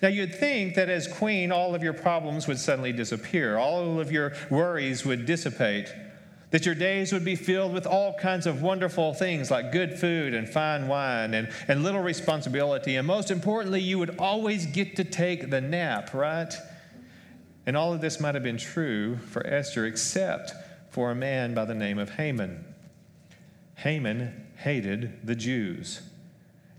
Now, 0.00 0.08
you'd 0.08 0.34
think 0.34 0.74
that 0.76 0.88
as 0.88 1.06
queen, 1.06 1.52
all 1.52 1.74
of 1.74 1.82
your 1.82 1.92
problems 1.92 2.46
would 2.46 2.58
suddenly 2.58 2.92
disappear, 2.92 3.56
all 3.58 4.00
of 4.00 4.10
your 4.10 4.32
worries 4.50 5.04
would 5.04 5.26
dissipate 5.26 5.92
that 6.50 6.64
your 6.64 6.74
days 6.74 7.12
would 7.12 7.24
be 7.24 7.36
filled 7.36 7.74
with 7.74 7.86
all 7.86 8.14
kinds 8.14 8.46
of 8.46 8.62
wonderful 8.62 9.12
things 9.12 9.50
like 9.50 9.70
good 9.70 9.98
food 9.98 10.32
and 10.32 10.48
fine 10.48 10.88
wine 10.88 11.34
and, 11.34 11.52
and 11.68 11.82
little 11.82 12.00
responsibility. 12.00 12.96
And 12.96 13.06
most 13.06 13.30
importantly, 13.30 13.80
you 13.80 13.98
would 13.98 14.16
always 14.18 14.64
get 14.66 14.96
to 14.96 15.04
take 15.04 15.50
the 15.50 15.60
nap, 15.60 16.14
right? 16.14 16.54
And 17.66 17.76
all 17.76 17.92
of 17.92 18.00
this 18.00 18.18
might 18.18 18.34
have 18.34 18.42
been 18.42 18.56
true 18.56 19.18
for 19.18 19.46
Esther, 19.46 19.84
except 19.84 20.54
for 20.90 21.10
a 21.10 21.14
man 21.14 21.52
by 21.52 21.66
the 21.66 21.74
name 21.74 21.98
of 21.98 22.10
Haman. 22.10 22.64
Haman 23.76 24.46
hated 24.56 25.18
the 25.22 25.34
Jews. 25.34 26.00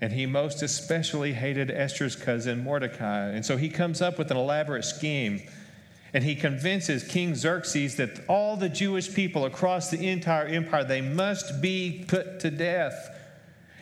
And 0.01 0.13
he 0.13 0.25
most 0.25 0.63
especially 0.63 1.33
hated 1.33 1.69
Esther's 1.69 2.15
cousin 2.15 2.63
Mordecai. 2.63 3.29
And 3.29 3.45
so 3.45 3.55
he 3.55 3.69
comes 3.69 4.01
up 4.01 4.17
with 4.17 4.31
an 4.31 4.38
elaborate 4.38 4.83
scheme 4.83 5.43
and 6.13 6.23
he 6.23 6.35
convinces 6.35 7.03
King 7.03 7.35
Xerxes 7.35 7.95
that 7.97 8.21
all 8.27 8.57
the 8.57 8.69
Jewish 8.69 9.13
people 9.13 9.45
across 9.45 9.89
the 9.89 10.07
entire 10.07 10.45
empire 10.45 10.83
they 10.83 11.01
must 11.01 11.61
be 11.61 12.05
put 12.07 12.39
to 12.39 12.49
death. 12.49 13.15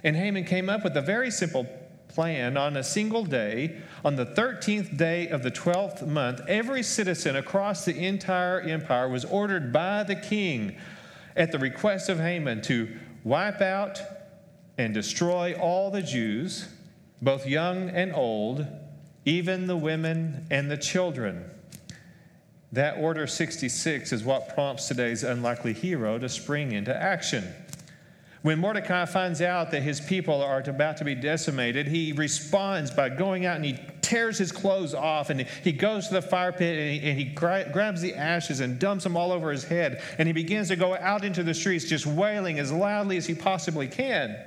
And 0.04 0.16
Haman 0.16 0.46
came 0.46 0.70
up 0.70 0.84
with 0.84 0.96
a 0.98 1.02
very 1.02 1.32
simple 1.32 1.68
plan 2.08 2.58
on 2.58 2.76
a 2.78 2.84
single 2.84 3.24
day, 3.24 3.78
on 4.04 4.16
the 4.16 4.26
13th 4.26 4.98
day 4.98 5.28
of 5.30 5.44
the 5.44 5.52
12th 5.52 6.08
month, 6.08 6.42
every 6.48 6.82
citizen 6.82 7.36
across 7.36 7.86
the 7.86 8.06
entire 8.06 8.60
empire 8.62 9.08
was 9.08 9.24
ordered 9.26 9.72
by 9.72 10.04
the 10.04 10.16
king 10.16 10.76
at 11.36 11.52
the 11.52 11.60
request 11.60 12.10
of 12.10 12.20
Haman 12.20 12.62
to 12.64 12.90
wipe 13.24 13.62
out 13.62 14.02
and 14.78 14.94
destroy 14.94 15.54
all 15.54 15.92
the 15.92 16.02
Jews, 16.02 16.68
both 17.22 17.46
young 17.46 17.90
and 17.90 18.14
old, 18.14 18.66
even 19.26 19.68
the 19.68 19.78
women 19.78 20.48
and 20.50 20.72
the 20.72 20.78
children. 20.78 21.52
That 22.74 22.98
Order 22.98 23.28
66 23.28 24.12
is 24.12 24.24
what 24.24 24.50
prompts 24.54 24.88
today's 24.88 25.24
unlikely 25.24 25.74
hero 25.74 26.20
to 26.20 26.28
spring 26.28 26.74
into 26.74 26.96
action. 26.96 27.54
When 28.42 28.60
Mordecai 28.60 29.06
finds 29.06 29.42
out 29.42 29.72
that 29.72 29.82
his 29.82 30.00
people 30.00 30.42
are 30.42 30.62
about 30.62 30.98
to 30.98 31.06
be 31.06 31.16
decimated, 31.16 31.88
he 31.88 32.12
responds 32.14 32.92
by 32.92 33.10
going 33.10 33.46
out 33.46 33.56
and 33.56 33.66
he 33.66 33.80
tears 34.02 34.38
his 34.38 34.52
clothes 34.52 34.94
off 34.94 35.30
and 35.30 35.42
he 35.64 35.72
goes 35.72 36.08
to 36.08 36.14
the 36.14 36.22
fire 36.22 36.52
pit 36.52 36.78
and 36.78 36.92
he, 36.92 37.10
and 37.10 37.18
he 37.18 37.26
gra- 37.26 37.70
grabs 37.74 38.02
the 38.02 38.14
ashes 38.14 38.60
and 38.60 38.80
dumps 38.80 39.04
them 39.04 39.18
all 39.18 39.32
over 39.32 39.52
his 39.52 39.64
head. 39.64 40.02
And 40.18 40.28
he 40.28 40.34
begins 40.34 40.68
to 40.68 40.76
go 40.76 40.96
out 40.96 41.26
into 41.26 41.44
the 41.44 41.54
streets 41.54 41.86
just 41.86 42.06
wailing 42.06 42.60
as 42.60 42.72
loudly 42.72 43.18
as 43.18 43.26
he 43.26 43.34
possibly 43.34 43.88
can. 43.88 44.38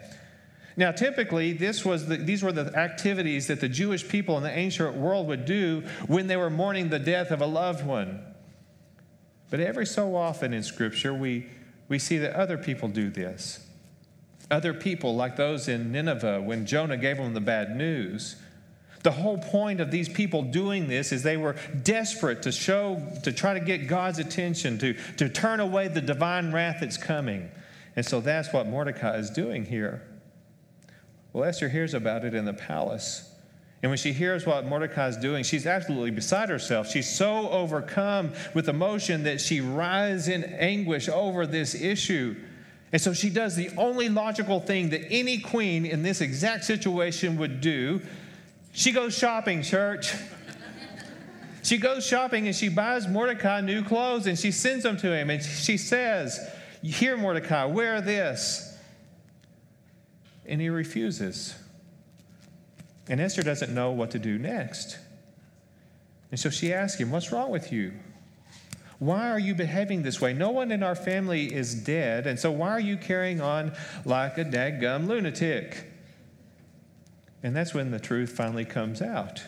Now, 0.81 0.93
typically, 0.93 1.53
this 1.53 1.85
was 1.85 2.07
the, 2.07 2.17
these 2.17 2.43
were 2.43 2.53
the 2.53 2.75
activities 2.75 3.49
that 3.49 3.61
the 3.61 3.69
Jewish 3.69 4.09
people 4.09 4.39
in 4.39 4.43
the 4.43 4.51
ancient 4.51 4.97
world 4.97 5.27
would 5.27 5.45
do 5.45 5.85
when 6.07 6.27
they 6.27 6.39
were 6.39 6.49
mourning 6.49 6.89
the 6.89 6.99
death 6.99 7.31
of 7.31 7.43
a 7.43 7.47
loved 7.47 7.85
one. 7.85 8.25
But 9.51 9.61
every 9.61 9.85
so 9.85 10.17
often 10.17 10.55
in 10.55 10.63
Scripture, 10.63 11.13
we, 11.13 11.49
we 11.91 11.99
see 11.99 12.17
that 12.17 12.33
other 12.33 12.57
people 12.57 12.89
do 12.89 13.11
this. 13.11 13.67
Other 14.51 14.73
people, 14.73 15.15
like 15.15 15.37
those 15.37 15.69
in 15.69 15.93
Nineveh 15.93 16.41
when 16.41 16.65
Jonah 16.65 16.97
gave 16.97 17.19
them 17.19 17.35
the 17.35 17.43
bad 17.43 17.77
news. 17.77 18.37
The 19.03 19.11
whole 19.11 19.37
point 19.37 19.81
of 19.81 19.91
these 19.91 20.09
people 20.09 20.41
doing 20.41 20.89
this 20.89 21.13
is 21.13 21.23
they 21.23 21.37
were 21.37 21.57
desperate 21.83 22.41
to 22.45 22.53
show, 22.53 23.07
to 23.23 23.33
try 23.35 23.53
to 23.53 23.61
get 23.61 23.87
God's 23.87 24.19
attention, 24.19 24.79
to, 24.79 24.95
to 25.19 25.29
turn 25.29 25.61
away 25.61 25.89
the 25.89 26.01
divine 26.01 26.53
wrath 26.53 26.79
that's 26.81 26.97
coming. 26.97 27.51
And 27.97 28.07
so 28.07 28.23
that's 28.23 28.51
what 28.51 28.67
Mordecai 28.67 29.19
is 29.19 29.29
doing 29.29 29.67
here. 29.67 30.07
Well, 31.33 31.45
Esther 31.45 31.69
hears 31.69 31.95
about 31.95 32.25
it 32.25 32.35
in 32.35 32.45
the 32.45 32.53
palace. 32.53 33.31
And 33.83 33.91
when 33.91 33.99
she 33.99 34.13
hears 34.13 34.45
what 34.45 34.67
Mordecai 34.67 35.09
is 35.09 35.17
doing, 35.17 35.43
she's 35.43 35.67
absolutely 35.67 36.11
beside 36.11 36.51
herself. 36.51 36.91
She's 36.91 37.09
so 37.09 37.49
overcome 37.49 38.33
with 38.53 38.69
emotion 38.69 39.23
that 39.23 39.41
she 39.41 39.61
writhes 39.61 40.29
in 40.29 40.45
anguish 40.45 41.09
over 41.09 41.47
this 41.47 41.75
issue. 41.75 42.37
And 42.93 43.01
so 43.01 43.15
she 43.15 43.31
does 43.31 43.57
the 43.57 43.71
only 43.79 44.09
logical 44.09 44.61
thing 44.61 44.91
that 44.91 45.11
any 45.11 45.39
queen 45.39 45.87
in 45.87 46.03
this 46.03 46.21
exact 46.21 46.65
situation 46.65 47.39
would 47.39 47.61
do. 47.61 48.03
She 48.73 48.93
goes 48.93 49.17
shopping, 49.17 49.63
church. 49.63 50.15
she 51.63 51.79
goes 51.79 52.05
shopping 52.05 52.49
and 52.49 52.55
she 52.55 52.69
buys 52.69 53.09
Mordecai 53.09 53.63
new 53.63 53.83
clothes 53.83 54.27
and 54.27 54.39
she 54.39 54.51
sends 54.51 54.83
them 54.83 54.99
to 54.99 55.15
him. 55.15 55.31
And 55.31 55.43
she 55.43 55.79
says, 55.79 56.51
Here, 56.83 57.17
Mordecai, 57.17 57.65
wear 57.65 58.03
this 58.03 58.70
and 60.51 60.61
he 60.61 60.69
refuses. 60.69 61.55
And 63.09 63.21
Esther 63.21 63.43
doesn't 63.43 63.73
know 63.73 63.93
what 63.93 64.11
to 64.11 64.19
do 64.19 64.39
next. 64.39 64.99
And 66.31 66.39
so 66.39 66.51
she 66.51 66.73
asks 66.73 67.01
him, 67.01 67.11
What's 67.11 67.33
wrong 67.33 67.51
with 67.51 67.73
you? 67.73 67.93
Why 68.99 69.31
are 69.31 69.39
you 69.39 69.55
behaving 69.55 70.03
this 70.03 70.21
way? 70.21 70.35
No 70.35 70.51
one 70.51 70.71
in 70.71 70.83
our 70.83 70.95
family 70.95 71.55
is 71.55 71.75
dead, 71.75 72.27
and 72.27 72.39
so 72.39 72.51
why 72.51 72.71
are 72.71 72.81
you 72.81 72.99
carrying 72.99 73.41
on 73.41 73.73
like 74.05 74.37
a 74.37 74.45
daggum 74.45 75.07
lunatic? 75.07 75.87
And 77.43 77.57
that's 77.57 77.73
when 77.73 77.91
the 77.91 77.99
truth 77.99 78.33
finally 78.33 78.67
comes 78.67 79.01
out. 79.01 79.43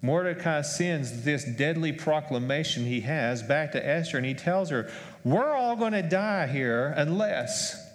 Mordecai 0.00 0.62
sends 0.62 1.24
this 1.24 1.44
deadly 1.44 1.92
proclamation 1.92 2.86
he 2.86 3.00
has 3.00 3.42
back 3.42 3.72
to 3.72 3.86
Esther, 3.86 4.16
and 4.16 4.24
he 4.24 4.32
tells 4.32 4.70
her, 4.70 4.90
We're 5.24 5.52
all 5.52 5.76
going 5.76 5.92
to 5.92 6.02
die 6.02 6.46
here 6.46 6.94
unless 6.96 7.87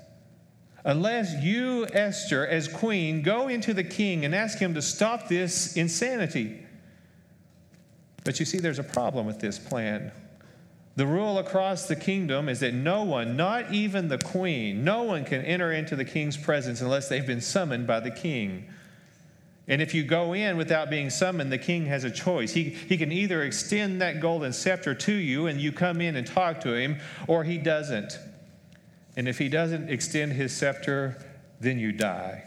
unless 0.83 1.33
you, 1.43 1.85
Esther, 1.93 2.45
as 2.45 2.67
queen, 2.67 3.21
go 3.21 3.47
into 3.47 3.73
the 3.73 3.83
king 3.83 4.25
and 4.25 4.35
ask 4.35 4.57
him 4.57 4.73
to 4.73 4.81
stop 4.81 5.27
this 5.27 5.75
insanity. 5.75 6.59
But 8.23 8.39
you 8.39 8.45
see, 8.45 8.59
there's 8.59 8.79
a 8.79 8.83
problem 8.83 9.25
with 9.25 9.39
this 9.39 9.59
plan. 9.59 10.11
The 10.95 11.07
rule 11.07 11.39
across 11.39 11.87
the 11.87 11.95
kingdom 11.95 12.47
is 12.47 12.59
that 12.59 12.73
no 12.73 13.03
one, 13.03 13.35
not 13.35 13.73
even 13.73 14.09
the 14.09 14.19
queen, 14.19 14.83
no 14.83 15.03
one 15.03 15.25
can 15.25 15.41
enter 15.41 15.71
into 15.71 15.95
the 15.95 16.05
king's 16.05 16.37
presence 16.37 16.81
unless 16.81 17.09
they've 17.09 17.25
been 17.25 17.41
summoned 17.41 17.87
by 17.87 17.99
the 17.99 18.11
king. 18.11 18.69
And 19.67 19.81
if 19.81 19.93
you 19.93 20.03
go 20.03 20.33
in 20.33 20.57
without 20.57 20.89
being 20.89 21.09
summoned, 21.09 21.51
the 21.51 21.57
king 21.57 21.85
has 21.85 22.03
a 22.03 22.11
choice. 22.11 22.51
He, 22.51 22.63
he 22.63 22.97
can 22.97 23.11
either 23.11 23.43
extend 23.43 24.01
that 24.01 24.19
golden 24.19 24.53
scepter 24.53 24.93
to 24.93 25.13
you 25.13 25.47
and 25.47 25.59
you 25.59 25.71
come 25.71 25.99
in 25.99 26.15
and 26.15 26.27
talk 26.27 26.59
to 26.61 26.73
him, 26.73 26.99
or 27.27 27.43
he 27.43 27.57
doesn't. 27.57 28.19
And 29.15 29.27
if 29.27 29.38
he 29.38 29.50
doesn't 29.50 29.89
extend 29.89 30.34
his 30.34 30.55
scepter, 30.55 31.17
then 31.60 31.79
you 31.79 31.91
die. 31.91 32.43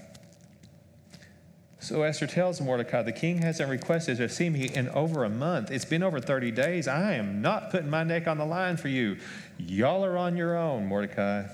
So 1.78 2.02
Esther 2.02 2.26
tells 2.26 2.60
Mordecai, 2.60 3.02
the 3.02 3.12
king 3.12 3.38
hasn't 3.38 3.70
requested 3.70 4.16
to 4.16 4.28
see 4.28 4.50
me 4.50 4.68
in 4.74 4.88
over 4.88 5.22
a 5.22 5.28
month. 5.28 5.70
It's 5.70 5.84
been 5.84 6.02
over 6.02 6.18
30 6.18 6.50
days. 6.50 6.88
I 6.88 7.12
am 7.12 7.40
not 7.40 7.70
putting 7.70 7.88
my 7.88 8.02
neck 8.02 8.26
on 8.26 8.38
the 8.38 8.44
line 8.44 8.76
for 8.76 8.88
you. 8.88 9.18
Y'all 9.56 10.04
are 10.04 10.16
on 10.16 10.36
your 10.36 10.56
own, 10.56 10.86
Mordecai. 10.86 11.44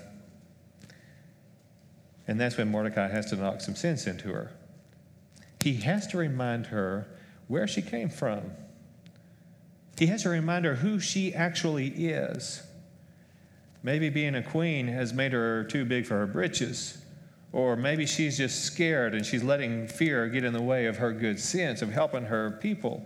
And 2.26 2.40
that's 2.40 2.56
when 2.56 2.70
Mordecai 2.70 3.08
has 3.08 3.26
to 3.26 3.36
knock 3.36 3.60
some 3.60 3.74
sense 3.74 4.06
into 4.06 4.28
her. 4.28 4.52
He 5.62 5.74
has 5.74 6.06
to 6.08 6.16
remind 6.16 6.68
her 6.68 7.08
where 7.48 7.66
she 7.66 7.82
came 7.82 8.08
from. 8.08 8.52
He 9.98 10.06
has 10.06 10.22
to 10.22 10.30
remind 10.30 10.64
her 10.64 10.76
who 10.76 10.98
she 10.98 11.34
actually 11.34 11.88
is. 11.88 12.62
Maybe 13.82 14.08
being 14.10 14.34
a 14.34 14.42
queen 14.42 14.86
has 14.88 15.12
made 15.12 15.32
her 15.32 15.64
too 15.64 15.84
big 15.84 16.06
for 16.06 16.18
her 16.18 16.26
britches. 16.26 16.98
Or 17.52 17.76
maybe 17.76 18.06
she's 18.06 18.38
just 18.38 18.64
scared 18.64 19.14
and 19.14 19.26
she's 19.26 19.42
letting 19.42 19.86
fear 19.86 20.28
get 20.28 20.44
in 20.44 20.52
the 20.52 20.62
way 20.62 20.86
of 20.86 20.96
her 20.98 21.12
good 21.12 21.38
sense 21.38 21.82
of 21.82 21.90
helping 21.90 22.24
her 22.24 22.58
people. 22.62 23.04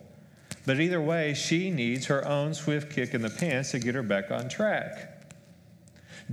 But 0.66 0.80
either 0.80 1.00
way, 1.00 1.34
she 1.34 1.70
needs 1.70 2.06
her 2.06 2.26
own 2.26 2.54
swift 2.54 2.92
kick 2.92 3.14
in 3.14 3.22
the 3.22 3.30
pants 3.30 3.72
to 3.72 3.78
get 3.78 3.94
her 3.94 4.02
back 4.02 4.30
on 4.30 4.48
track. 4.48 5.34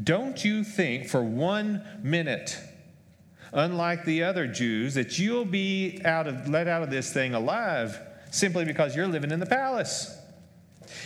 Don't 0.01 0.43
you 0.43 0.63
think 0.63 1.07
for 1.07 1.23
one 1.23 1.83
minute, 2.01 2.59
unlike 3.51 4.05
the 4.05 4.23
other 4.23 4.47
Jews, 4.47 4.95
that 4.95 5.19
you'll 5.19 5.45
be 5.45 6.01
out 6.03 6.27
of, 6.27 6.50
let 6.50 6.67
out 6.67 6.81
of 6.81 6.89
this 6.89 7.13
thing 7.13 7.35
alive 7.35 8.00
simply 8.31 8.65
because 8.65 8.95
you're 8.95 9.07
living 9.07 9.31
in 9.31 9.39
the 9.39 9.45
palace? 9.45 10.19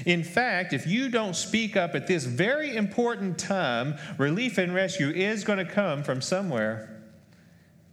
In 0.05 0.23
fact, 0.23 0.73
if 0.73 0.87
you 0.87 1.09
don't 1.09 1.35
speak 1.35 1.75
up 1.75 1.95
at 1.95 2.07
this 2.07 2.25
very 2.25 2.75
important 2.75 3.37
time, 3.37 3.95
relief 4.17 4.57
and 4.57 4.73
rescue 4.73 5.09
is 5.09 5.43
going 5.43 5.65
to 5.65 5.71
come 5.71 6.03
from 6.03 6.21
somewhere. 6.21 7.01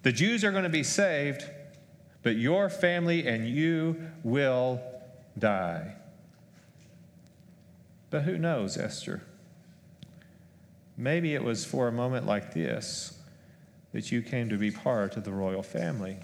The 0.03 0.13
Jews 0.13 0.45
are 0.45 0.51
going 0.51 0.65
to 0.65 0.69
be 0.71 0.83
saved, 0.83 1.45
but 2.23 2.37
your 2.37 2.69
family 2.69 3.27
and 3.27 3.49
you 3.49 4.11
will 4.23 4.81
die. 5.39 5.95
But 8.11 8.23
who 8.23 8.39
knows, 8.39 8.77
Esther? 8.77 9.23
Maybe 10.97 11.35
it 11.35 11.43
was 11.43 11.65
for 11.65 11.89
a 11.89 11.93
moment 11.93 12.27
like 12.27 12.55
this 12.55 13.19
that 13.93 14.13
you 14.13 14.23
came 14.23 14.49
to 14.49 14.57
be 14.57 14.71
part 14.71 15.17
of 15.17 15.25
the 15.25 15.33
royal 15.33 15.63
family. 15.63 16.19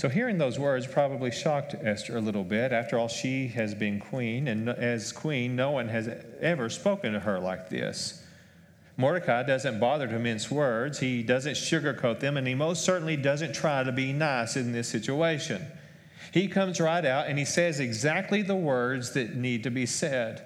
So, 0.00 0.08
hearing 0.08 0.38
those 0.38 0.58
words 0.58 0.86
probably 0.86 1.30
shocked 1.30 1.74
Esther 1.78 2.16
a 2.16 2.22
little 2.22 2.42
bit. 2.42 2.72
After 2.72 2.98
all, 2.98 3.06
she 3.06 3.48
has 3.48 3.74
been 3.74 4.00
queen, 4.00 4.48
and 4.48 4.66
as 4.66 5.12
queen, 5.12 5.54
no 5.54 5.72
one 5.72 5.88
has 5.88 6.08
ever 6.40 6.70
spoken 6.70 7.12
to 7.12 7.20
her 7.20 7.38
like 7.38 7.68
this. 7.68 8.24
Mordecai 8.96 9.42
doesn't 9.42 9.78
bother 9.78 10.08
to 10.08 10.18
mince 10.18 10.50
words, 10.50 11.00
he 11.00 11.22
doesn't 11.22 11.52
sugarcoat 11.52 12.18
them, 12.18 12.38
and 12.38 12.46
he 12.46 12.54
most 12.54 12.82
certainly 12.82 13.14
doesn't 13.14 13.52
try 13.52 13.82
to 13.82 13.92
be 13.92 14.14
nice 14.14 14.56
in 14.56 14.72
this 14.72 14.88
situation. 14.88 15.66
He 16.32 16.48
comes 16.48 16.80
right 16.80 17.04
out 17.04 17.26
and 17.26 17.38
he 17.38 17.44
says 17.44 17.78
exactly 17.78 18.40
the 18.40 18.56
words 18.56 19.12
that 19.12 19.36
need 19.36 19.64
to 19.64 19.70
be 19.70 19.84
said. 19.84 20.42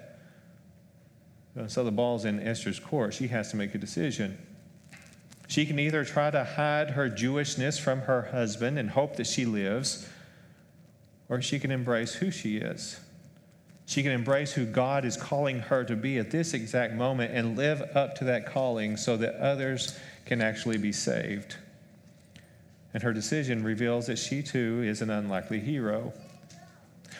So 1.67 1.85
the 1.85 1.93
ball's 1.93 2.25
in 2.25 2.45
Esther's 2.45 2.81
court. 2.81 3.13
She 3.13 3.29
has 3.29 3.51
to 3.51 3.55
make 3.55 3.73
a 3.73 3.77
decision. 3.77 4.37
She 5.47 5.65
can 5.65 5.79
either 5.79 6.03
try 6.03 6.31
to 6.31 6.43
hide 6.43 6.91
her 6.91 7.09
Jewishness 7.09 7.79
from 7.79 8.01
her 8.01 8.23
husband 8.31 8.79
and 8.79 8.89
hope 8.89 9.15
that 9.17 9.27
she 9.27 9.45
lives, 9.45 10.07
or 11.29 11.41
she 11.41 11.59
can 11.59 11.71
embrace 11.71 12.15
who 12.15 12.31
she 12.31 12.57
is. 12.57 12.99
She 13.85 14.01
can 14.01 14.11
embrace 14.11 14.53
who 14.53 14.65
God 14.65 15.05
is 15.05 15.15
calling 15.15 15.59
her 15.59 15.83
to 15.83 15.95
be 15.95 16.17
at 16.17 16.31
this 16.31 16.53
exact 16.53 16.93
moment 16.93 17.33
and 17.33 17.55
live 17.55 17.81
up 17.95 18.15
to 18.15 18.23
that 18.25 18.47
calling 18.47 18.97
so 18.97 19.15
that 19.17 19.35
others 19.35 19.97
can 20.25 20.41
actually 20.41 20.77
be 20.77 20.91
saved. 20.91 21.55
And 22.93 23.03
her 23.03 23.13
decision 23.13 23.63
reveals 23.63 24.07
that 24.07 24.17
she 24.17 24.41
too 24.41 24.81
is 24.83 25.01
an 25.01 25.11
unlikely 25.11 25.59
hero. 25.59 26.13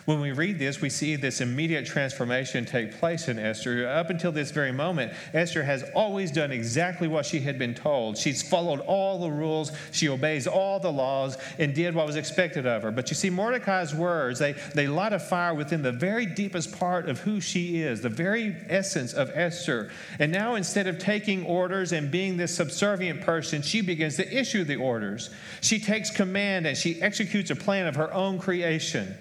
When 0.06 0.20
we 0.20 0.30
read 0.30 0.60
this, 0.60 0.80
we 0.80 0.88
see 0.88 1.16
this 1.16 1.40
immediate 1.40 1.84
transformation 1.84 2.64
take 2.64 2.92
place 2.92 3.26
in 3.26 3.40
Esther. 3.40 3.88
Up 3.88 4.08
until 4.08 4.30
this 4.30 4.52
very 4.52 4.70
moment, 4.70 5.12
Esther 5.34 5.64
has 5.64 5.82
always 5.96 6.30
done 6.30 6.52
exactly 6.52 7.08
what 7.08 7.26
she 7.26 7.40
had 7.40 7.58
been 7.58 7.74
told. 7.74 8.16
She's 8.16 8.40
followed 8.40 8.78
all 8.78 9.18
the 9.18 9.32
rules, 9.32 9.72
she 9.90 10.08
obeys 10.08 10.46
all 10.46 10.78
the 10.78 10.92
laws, 10.92 11.36
and 11.58 11.74
did 11.74 11.92
what 11.96 12.06
was 12.06 12.14
expected 12.14 12.66
of 12.66 12.84
her. 12.84 12.92
But 12.92 13.10
you 13.10 13.16
see, 13.16 13.30
Mordecai's 13.30 13.96
words, 13.96 14.38
they, 14.38 14.52
they 14.76 14.86
light 14.86 15.12
a 15.12 15.18
fire 15.18 15.54
within 15.54 15.82
the 15.82 15.90
very 15.90 16.24
deepest 16.24 16.78
part 16.78 17.08
of 17.08 17.18
who 17.18 17.40
she 17.40 17.82
is, 17.82 18.00
the 18.00 18.08
very 18.08 18.54
essence 18.68 19.12
of 19.12 19.32
Esther. 19.34 19.90
And 20.20 20.30
now, 20.30 20.54
instead 20.54 20.86
of 20.86 21.00
taking 21.00 21.44
orders 21.44 21.90
and 21.90 22.12
being 22.12 22.36
this 22.36 22.54
subservient 22.54 23.22
person, 23.22 23.60
she 23.60 23.80
begins 23.80 24.14
to 24.18 24.32
issue 24.32 24.62
the 24.62 24.76
orders. 24.76 25.30
She 25.62 25.80
takes 25.80 26.10
command 26.10 26.64
and 26.64 26.78
she 26.78 27.02
executes 27.02 27.50
a 27.50 27.56
plan 27.56 27.88
of 27.88 27.96
her 27.96 28.14
own 28.14 28.38
creation. 28.38 29.16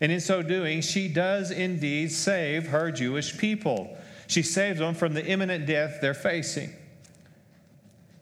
And 0.00 0.10
in 0.10 0.20
so 0.20 0.42
doing, 0.42 0.80
she 0.80 1.08
does 1.08 1.50
indeed 1.50 2.10
save 2.10 2.68
her 2.68 2.90
Jewish 2.90 3.36
people. 3.36 3.96
She 4.26 4.42
saves 4.42 4.78
them 4.78 4.94
from 4.94 5.12
the 5.12 5.24
imminent 5.24 5.66
death 5.66 5.98
they're 6.00 6.14
facing. 6.14 6.72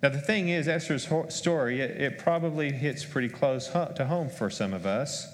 Now, 0.03 0.09
the 0.09 0.21
thing 0.21 0.49
is, 0.49 0.69
Esther's 0.69 1.09
story, 1.29 1.81
it, 1.81 2.01
it 2.01 2.19
probably 2.19 2.73
hits 2.73 3.05
pretty 3.05 3.29
close 3.29 3.69
to 3.69 4.07
home 4.07 4.29
for 4.29 4.49
some 4.49 4.73
of 4.73 4.87
us. 4.87 5.27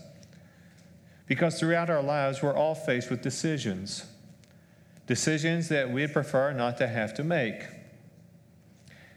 Because 1.26 1.58
throughout 1.58 1.88
our 1.88 2.02
lives, 2.02 2.42
we're 2.42 2.56
all 2.56 2.74
faced 2.74 3.10
with 3.10 3.22
decisions. 3.22 4.04
Decisions 5.06 5.68
that 5.68 5.90
we'd 5.90 6.12
prefer 6.12 6.52
not 6.52 6.78
to 6.78 6.86
have 6.86 7.14
to 7.14 7.24
make. 7.24 7.62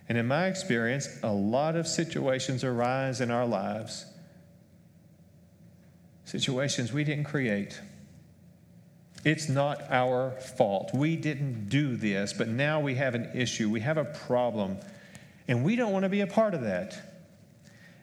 And 0.09 0.17
in 0.17 0.25
my 0.27 0.47
experience, 0.47 1.09
a 1.23 1.31
lot 1.31 1.75
of 1.75 1.87
situations 1.87 2.63
arise 2.63 3.19
in 3.19 3.31
our 3.31 3.45
lives 3.45 4.05
situations 6.27 6.91
we 6.91 7.05
didn't 7.05 7.23
create. 7.23 7.79
It's 9.23 9.47
not 9.47 9.81
our 9.89 10.31
fault. 10.31 10.91
We 10.93 11.15
didn't 11.15 11.69
do 11.69 11.95
this, 11.95 12.33
but 12.33 12.49
now 12.49 12.81
we 12.81 12.95
have 12.95 13.15
an 13.15 13.31
issue. 13.33 13.69
We 13.69 13.79
have 13.79 13.97
a 13.97 14.03
problem, 14.03 14.77
and 15.47 15.63
we 15.63 15.77
don't 15.77 15.93
want 15.93 16.03
to 16.03 16.09
be 16.09 16.19
a 16.21 16.27
part 16.27 16.53
of 16.53 16.61
that. 16.61 16.97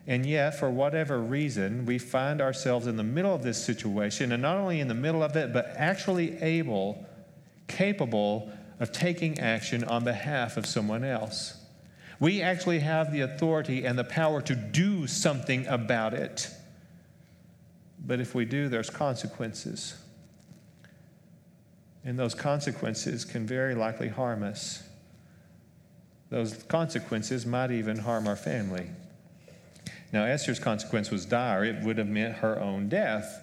And 0.07 0.25
yet, 0.25 0.59
for 0.59 0.71
whatever 0.71 1.19
reason, 1.19 1.85
we 1.85 1.99
find 1.99 2.41
ourselves 2.41 2.87
in 2.87 2.97
the 2.97 3.03
middle 3.03 3.33
of 3.33 3.43
this 3.43 3.63
situation, 3.63 4.31
and 4.31 4.41
not 4.41 4.57
only 4.57 4.79
in 4.79 4.87
the 4.87 4.95
middle 4.95 5.21
of 5.21 5.35
it, 5.35 5.53
but 5.53 5.71
actually 5.75 6.41
able, 6.41 7.05
capable 7.67 8.51
of 8.79 8.91
taking 8.91 9.39
action 9.39 9.83
on 9.83 10.03
behalf 10.03 10.57
of 10.57 10.65
someone 10.65 11.03
else. 11.03 11.57
We 12.19 12.41
actually 12.41 12.79
have 12.79 13.11
the 13.11 13.21
authority 13.21 13.85
and 13.85 13.99
the 13.99 14.03
power 14.03 14.41
to 14.41 14.55
do 14.55 15.05
something 15.05 15.67
about 15.67 16.15
it. 16.15 16.49
But 17.99 18.19
if 18.19 18.35
we 18.35 18.45
do, 18.45 18.69
there's 18.69 18.89
consequences. 18.89 19.95
And 22.03 22.19
those 22.19 22.35
consequences 22.35 23.25
can 23.25 23.47
very 23.47 23.73
likely 23.73 24.09
harm 24.09 24.43
us. 24.43 24.83
Those 26.29 26.63
consequences 26.63 27.45
might 27.45 27.71
even 27.71 27.97
harm 27.97 28.27
our 28.27 28.35
family. 28.35 28.89
Now, 30.11 30.25
Esther's 30.25 30.59
consequence 30.59 31.11
was 31.11 31.25
dire. 31.25 31.65
It 31.65 31.83
would 31.83 31.97
have 31.97 32.07
meant 32.07 32.35
her 32.37 32.59
own 32.59 32.89
death. 32.89 33.41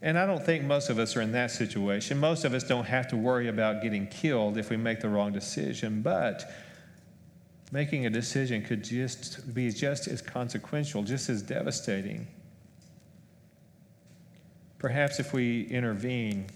And 0.00 0.18
I 0.18 0.26
don't 0.26 0.44
think 0.44 0.64
most 0.64 0.90
of 0.90 0.98
us 0.98 1.16
are 1.16 1.20
in 1.20 1.32
that 1.32 1.50
situation. 1.50 2.18
Most 2.18 2.44
of 2.44 2.54
us 2.54 2.64
don't 2.64 2.86
have 2.86 3.06
to 3.08 3.16
worry 3.16 3.48
about 3.48 3.82
getting 3.82 4.08
killed 4.08 4.58
if 4.58 4.68
we 4.68 4.76
make 4.76 5.00
the 5.00 5.08
wrong 5.08 5.32
decision. 5.32 6.02
But 6.02 6.50
making 7.70 8.06
a 8.06 8.10
decision 8.10 8.62
could 8.62 8.82
just 8.82 9.54
be 9.54 9.70
just 9.70 10.08
as 10.08 10.20
consequential, 10.20 11.02
just 11.04 11.28
as 11.28 11.40
devastating. 11.40 12.26
Perhaps 14.82 15.20
if 15.20 15.32
we 15.32 15.62
intervene, 15.68 16.46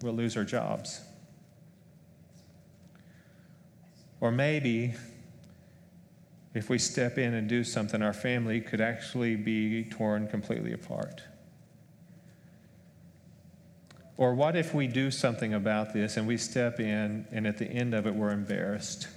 we'll 0.00 0.14
lose 0.14 0.36
our 0.36 0.44
jobs. 0.44 1.00
Or 4.20 4.30
maybe 4.30 4.94
if 6.54 6.70
we 6.70 6.78
step 6.78 7.18
in 7.18 7.34
and 7.34 7.48
do 7.48 7.64
something, 7.64 8.00
our 8.00 8.12
family 8.12 8.60
could 8.60 8.80
actually 8.80 9.34
be 9.34 9.86
torn 9.90 10.28
completely 10.28 10.72
apart. 10.72 11.20
Or 14.16 14.32
what 14.32 14.54
if 14.54 14.72
we 14.72 14.86
do 14.86 15.10
something 15.10 15.52
about 15.52 15.92
this 15.92 16.16
and 16.16 16.28
we 16.28 16.36
step 16.36 16.78
in 16.78 17.26
and 17.32 17.48
at 17.48 17.58
the 17.58 17.66
end 17.66 17.92
of 17.92 18.06
it 18.06 18.14
we're 18.14 18.30
embarrassed? 18.30 19.08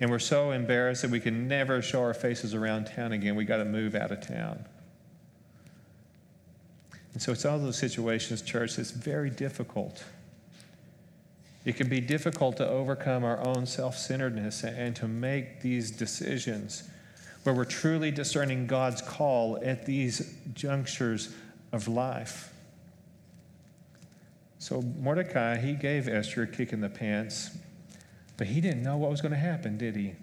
And 0.00 0.10
we're 0.10 0.18
so 0.18 0.50
embarrassed 0.50 1.02
that 1.02 1.12
we 1.12 1.20
can 1.20 1.46
never 1.46 1.80
show 1.80 2.02
our 2.02 2.14
faces 2.14 2.52
around 2.52 2.88
town 2.88 3.12
again. 3.12 3.36
We 3.36 3.44
got 3.44 3.58
to 3.58 3.64
move 3.64 3.94
out 3.94 4.10
of 4.10 4.26
town. 4.26 4.66
And 7.16 7.22
so 7.22 7.32
it's 7.32 7.46
all 7.46 7.58
those 7.58 7.78
situations, 7.78 8.42
church, 8.42 8.76
that's 8.76 8.90
very 8.90 9.30
difficult. 9.30 10.04
It 11.64 11.78
can 11.78 11.88
be 11.88 11.98
difficult 11.98 12.58
to 12.58 12.68
overcome 12.68 13.24
our 13.24 13.42
own 13.42 13.64
self 13.64 13.96
centeredness 13.96 14.62
and 14.64 14.94
to 14.96 15.08
make 15.08 15.62
these 15.62 15.90
decisions 15.90 16.82
where 17.42 17.54
we're 17.54 17.64
truly 17.64 18.10
discerning 18.10 18.66
God's 18.66 19.00
call 19.00 19.58
at 19.64 19.86
these 19.86 20.34
junctures 20.52 21.34
of 21.72 21.88
life. 21.88 22.52
So 24.58 24.82
Mordecai, 24.82 25.56
he 25.56 25.72
gave 25.72 26.08
Esther 26.08 26.42
a 26.42 26.46
kick 26.46 26.74
in 26.74 26.82
the 26.82 26.90
pants, 26.90 27.48
but 28.36 28.46
he 28.46 28.60
didn't 28.60 28.82
know 28.82 28.98
what 28.98 29.10
was 29.10 29.22
going 29.22 29.32
to 29.32 29.38
happen, 29.38 29.78
did 29.78 29.96
he? 29.96 30.16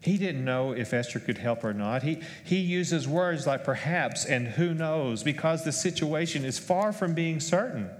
He 0.00 0.16
didn't 0.16 0.44
know 0.44 0.72
if 0.72 0.94
Esther 0.94 1.20
could 1.20 1.36
help 1.36 1.62
or 1.62 1.74
not. 1.74 2.02
He, 2.02 2.22
he 2.42 2.56
uses 2.56 3.06
words 3.06 3.46
like 3.46 3.64
perhaps 3.64 4.24
and 4.24 4.48
who 4.48 4.72
knows 4.72 5.22
because 5.22 5.64
the 5.64 5.72
situation 5.72 6.44
is 6.44 6.58
far 6.58 6.92
from 6.92 7.12
being 7.12 7.38
certain. 7.38 7.90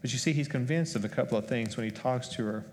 But 0.00 0.12
you 0.12 0.18
see, 0.18 0.32
he's 0.32 0.48
convinced 0.48 0.96
of 0.96 1.04
a 1.04 1.08
couple 1.08 1.36
of 1.36 1.46
things 1.46 1.76
when 1.76 1.84
he 1.84 1.90
talks 1.90 2.28
to 2.28 2.44
her. 2.44 2.64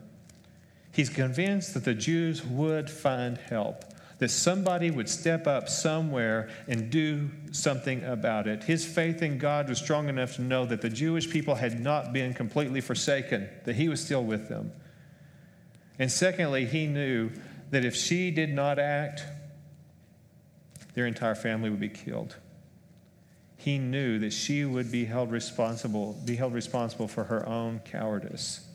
He's 0.93 1.09
convinced 1.09 1.73
that 1.73 1.83
the 1.83 1.93
Jews 1.93 2.43
would 2.43 2.89
find 2.89 3.37
help, 3.37 3.83
that 4.19 4.29
somebody 4.29 4.89
would 4.89 5.09
step 5.09 5.45
up 5.45 5.67
somewhere 5.69 6.49
and 6.67 6.89
do 6.89 7.29
something 7.51 8.03
about 8.05 8.47
it. 8.47 8.63
His 8.63 8.85
faith 8.85 9.21
in 9.21 9.37
God 9.37 9.69
was 9.69 9.77
strong 9.77 10.09
enough 10.09 10.35
to 10.35 10.41
know 10.41 10.65
that 10.65 10.81
the 10.81 10.89
Jewish 10.89 11.29
people 11.29 11.55
had 11.55 11.81
not 11.81 12.13
been 12.13 12.33
completely 12.33 12.81
forsaken, 12.81 13.49
that 13.65 13.75
he 13.75 13.89
was 13.89 14.03
still 14.03 14.23
with 14.23 14.47
them. 14.47 14.71
And 15.99 16.09
secondly, 16.09 16.65
he 16.65 16.87
knew 16.87 17.29
that 17.71 17.83
if 17.85 17.95
she 17.95 18.31
did 18.31 18.53
not 18.53 18.79
act, 18.79 19.23
their 20.95 21.05
entire 21.05 21.35
family 21.35 21.69
would 21.69 21.79
be 21.79 21.89
killed. 21.89 22.37
He 23.57 23.77
knew 23.77 24.19
that 24.19 24.31
she 24.31 24.63
would 24.63 24.89
be 24.91 25.03
held 25.03 25.31
responsible, 25.31 26.13
be 26.25 26.37
held 26.37 26.53
responsible 26.53 27.09
for 27.09 27.25
her 27.25 27.47
own 27.47 27.79
cowardice. 27.79 28.65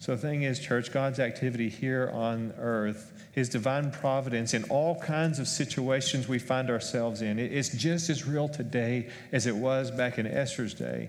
So 0.00 0.16
the 0.16 0.20
thing 0.20 0.42
is, 0.42 0.58
church, 0.58 0.92
God's 0.92 1.20
activity 1.20 1.68
here 1.68 2.10
on 2.12 2.52
earth, 2.58 3.12
his 3.30 3.48
divine 3.48 3.92
providence 3.92 4.52
in 4.52 4.64
all 4.64 5.00
kinds 5.00 5.38
of 5.38 5.46
situations 5.46 6.26
we 6.26 6.40
find 6.40 6.70
ourselves 6.70 7.22
in, 7.22 7.38
it's 7.38 7.68
just 7.68 8.10
as 8.10 8.26
real 8.26 8.48
today 8.48 9.08
as 9.30 9.46
it 9.46 9.54
was 9.54 9.92
back 9.92 10.18
in 10.18 10.26
Esther's 10.26 10.74
day. 10.74 11.08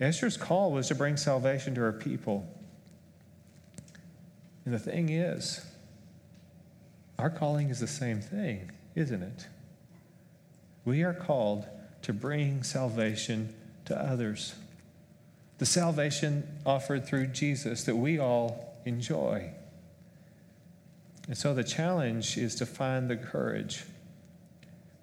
Esther's 0.00 0.36
call 0.36 0.72
was 0.72 0.88
to 0.88 0.94
bring 0.94 1.16
salvation 1.16 1.74
to 1.74 1.82
her 1.82 1.92
people. 1.92 2.46
And 4.64 4.72
the 4.72 4.78
thing 4.78 5.10
is, 5.10 5.64
our 7.18 7.28
calling 7.28 7.68
is 7.68 7.80
the 7.80 7.86
same 7.86 8.20
thing, 8.20 8.70
isn't 8.94 9.22
it? 9.22 9.46
We 10.84 11.02
are 11.02 11.12
called 11.12 11.66
to 12.02 12.14
bring 12.14 12.62
salvation 12.62 13.54
to 13.84 13.96
others. 13.96 14.54
The 15.58 15.66
salvation 15.66 16.48
offered 16.64 17.06
through 17.06 17.26
Jesus 17.28 17.84
that 17.84 17.96
we 17.96 18.18
all 18.18 18.78
enjoy. 18.86 19.52
And 21.28 21.36
so 21.36 21.52
the 21.52 21.64
challenge 21.64 22.38
is 22.38 22.54
to 22.56 22.66
find 22.66 23.10
the 23.10 23.16
courage 23.16 23.84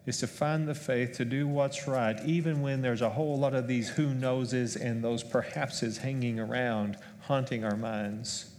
is 0.07 0.17
to 0.19 0.25
find 0.25 0.67
the 0.67 0.73
faith 0.73 1.11
to 1.17 1.25
do 1.25 1.45
what's 1.45 1.85
right, 1.85 2.17
even 2.25 2.61
when 2.61 2.81
there's 2.81 3.01
a 3.01 3.09
whole 3.09 3.37
lot 3.37 3.53
of 3.53 3.67
these 3.67 3.89
who 3.89 4.13
knowses 4.13 4.77
and 4.77 5.03
those 5.03 5.21
perhapses 5.21 5.97
hanging 5.97 6.39
around, 6.39 6.97
haunting 7.23 7.65
our 7.65 7.75
minds. 7.75 8.49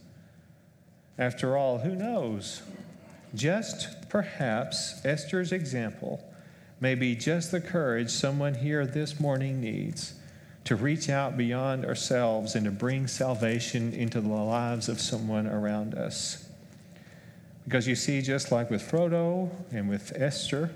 After 1.18 1.56
all, 1.56 1.78
who 1.78 1.96
knows? 1.96 2.62
Just 3.34 4.08
perhaps 4.10 5.00
Esther's 5.06 5.50
example 5.50 6.22
may 6.80 6.94
be 6.94 7.16
just 7.16 7.50
the 7.50 7.62
courage 7.62 8.10
someone 8.10 8.54
here 8.54 8.86
this 8.86 9.18
morning 9.18 9.58
needs 9.58 10.14
to 10.64 10.76
reach 10.76 11.08
out 11.08 11.38
beyond 11.38 11.86
ourselves 11.86 12.54
and 12.54 12.66
to 12.66 12.70
bring 12.70 13.06
salvation 13.06 13.94
into 13.94 14.20
the 14.20 14.28
lives 14.28 14.90
of 14.90 15.00
someone 15.00 15.46
around 15.46 15.94
us. 15.94 16.46
Because 17.64 17.88
you 17.88 17.94
see, 17.94 18.20
just 18.20 18.52
like 18.52 18.70
with 18.70 18.82
Frodo 18.82 19.50
and 19.72 19.88
with 19.88 20.12
Esther, 20.14 20.70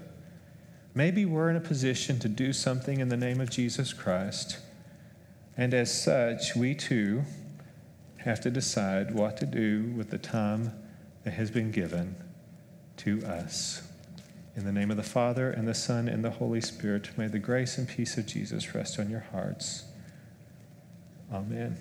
Maybe 0.94 1.24
we're 1.24 1.48
in 1.48 1.56
a 1.56 1.60
position 1.60 2.18
to 2.18 2.28
do 2.28 2.52
something 2.52 3.00
in 3.00 3.08
the 3.08 3.16
name 3.16 3.40
of 3.40 3.50
Jesus 3.50 3.92
Christ. 3.92 4.58
And 5.56 5.72
as 5.72 6.02
such, 6.02 6.54
we 6.54 6.74
too 6.74 7.22
have 8.18 8.40
to 8.40 8.50
decide 8.50 9.14
what 9.14 9.36
to 9.38 9.46
do 9.46 9.92
with 9.96 10.10
the 10.10 10.18
time 10.18 10.72
that 11.24 11.32
has 11.32 11.50
been 11.50 11.70
given 11.70 12.16
to 12.98 13.24
us. 13.24 13.82
In 14.54 14.64
the 14.64 14.72
name 14.72 14.90
of 14.90 14.98
the 14.98 15.02
Father, 15.02 15.50
and 15.50 15.66
the 15.66 15.74
Son, 15.74 16.08
and 16.08 16.22
the 16.22 16.30
Holy 16.30 16.60
Spirit, 16.60 17.16
may 17.16 17.26
the 17.26 17.38
grace 17.38 17.78
and 17.78 17.88
peace 17.88 18.18
of 18.18 18.26
Jesus 18.26 18.74
rest 18.74 18.98
on 18.98 19.08
your 19.08 19.24
hearts. 19.32 19.84
Amen. 21.32 21.78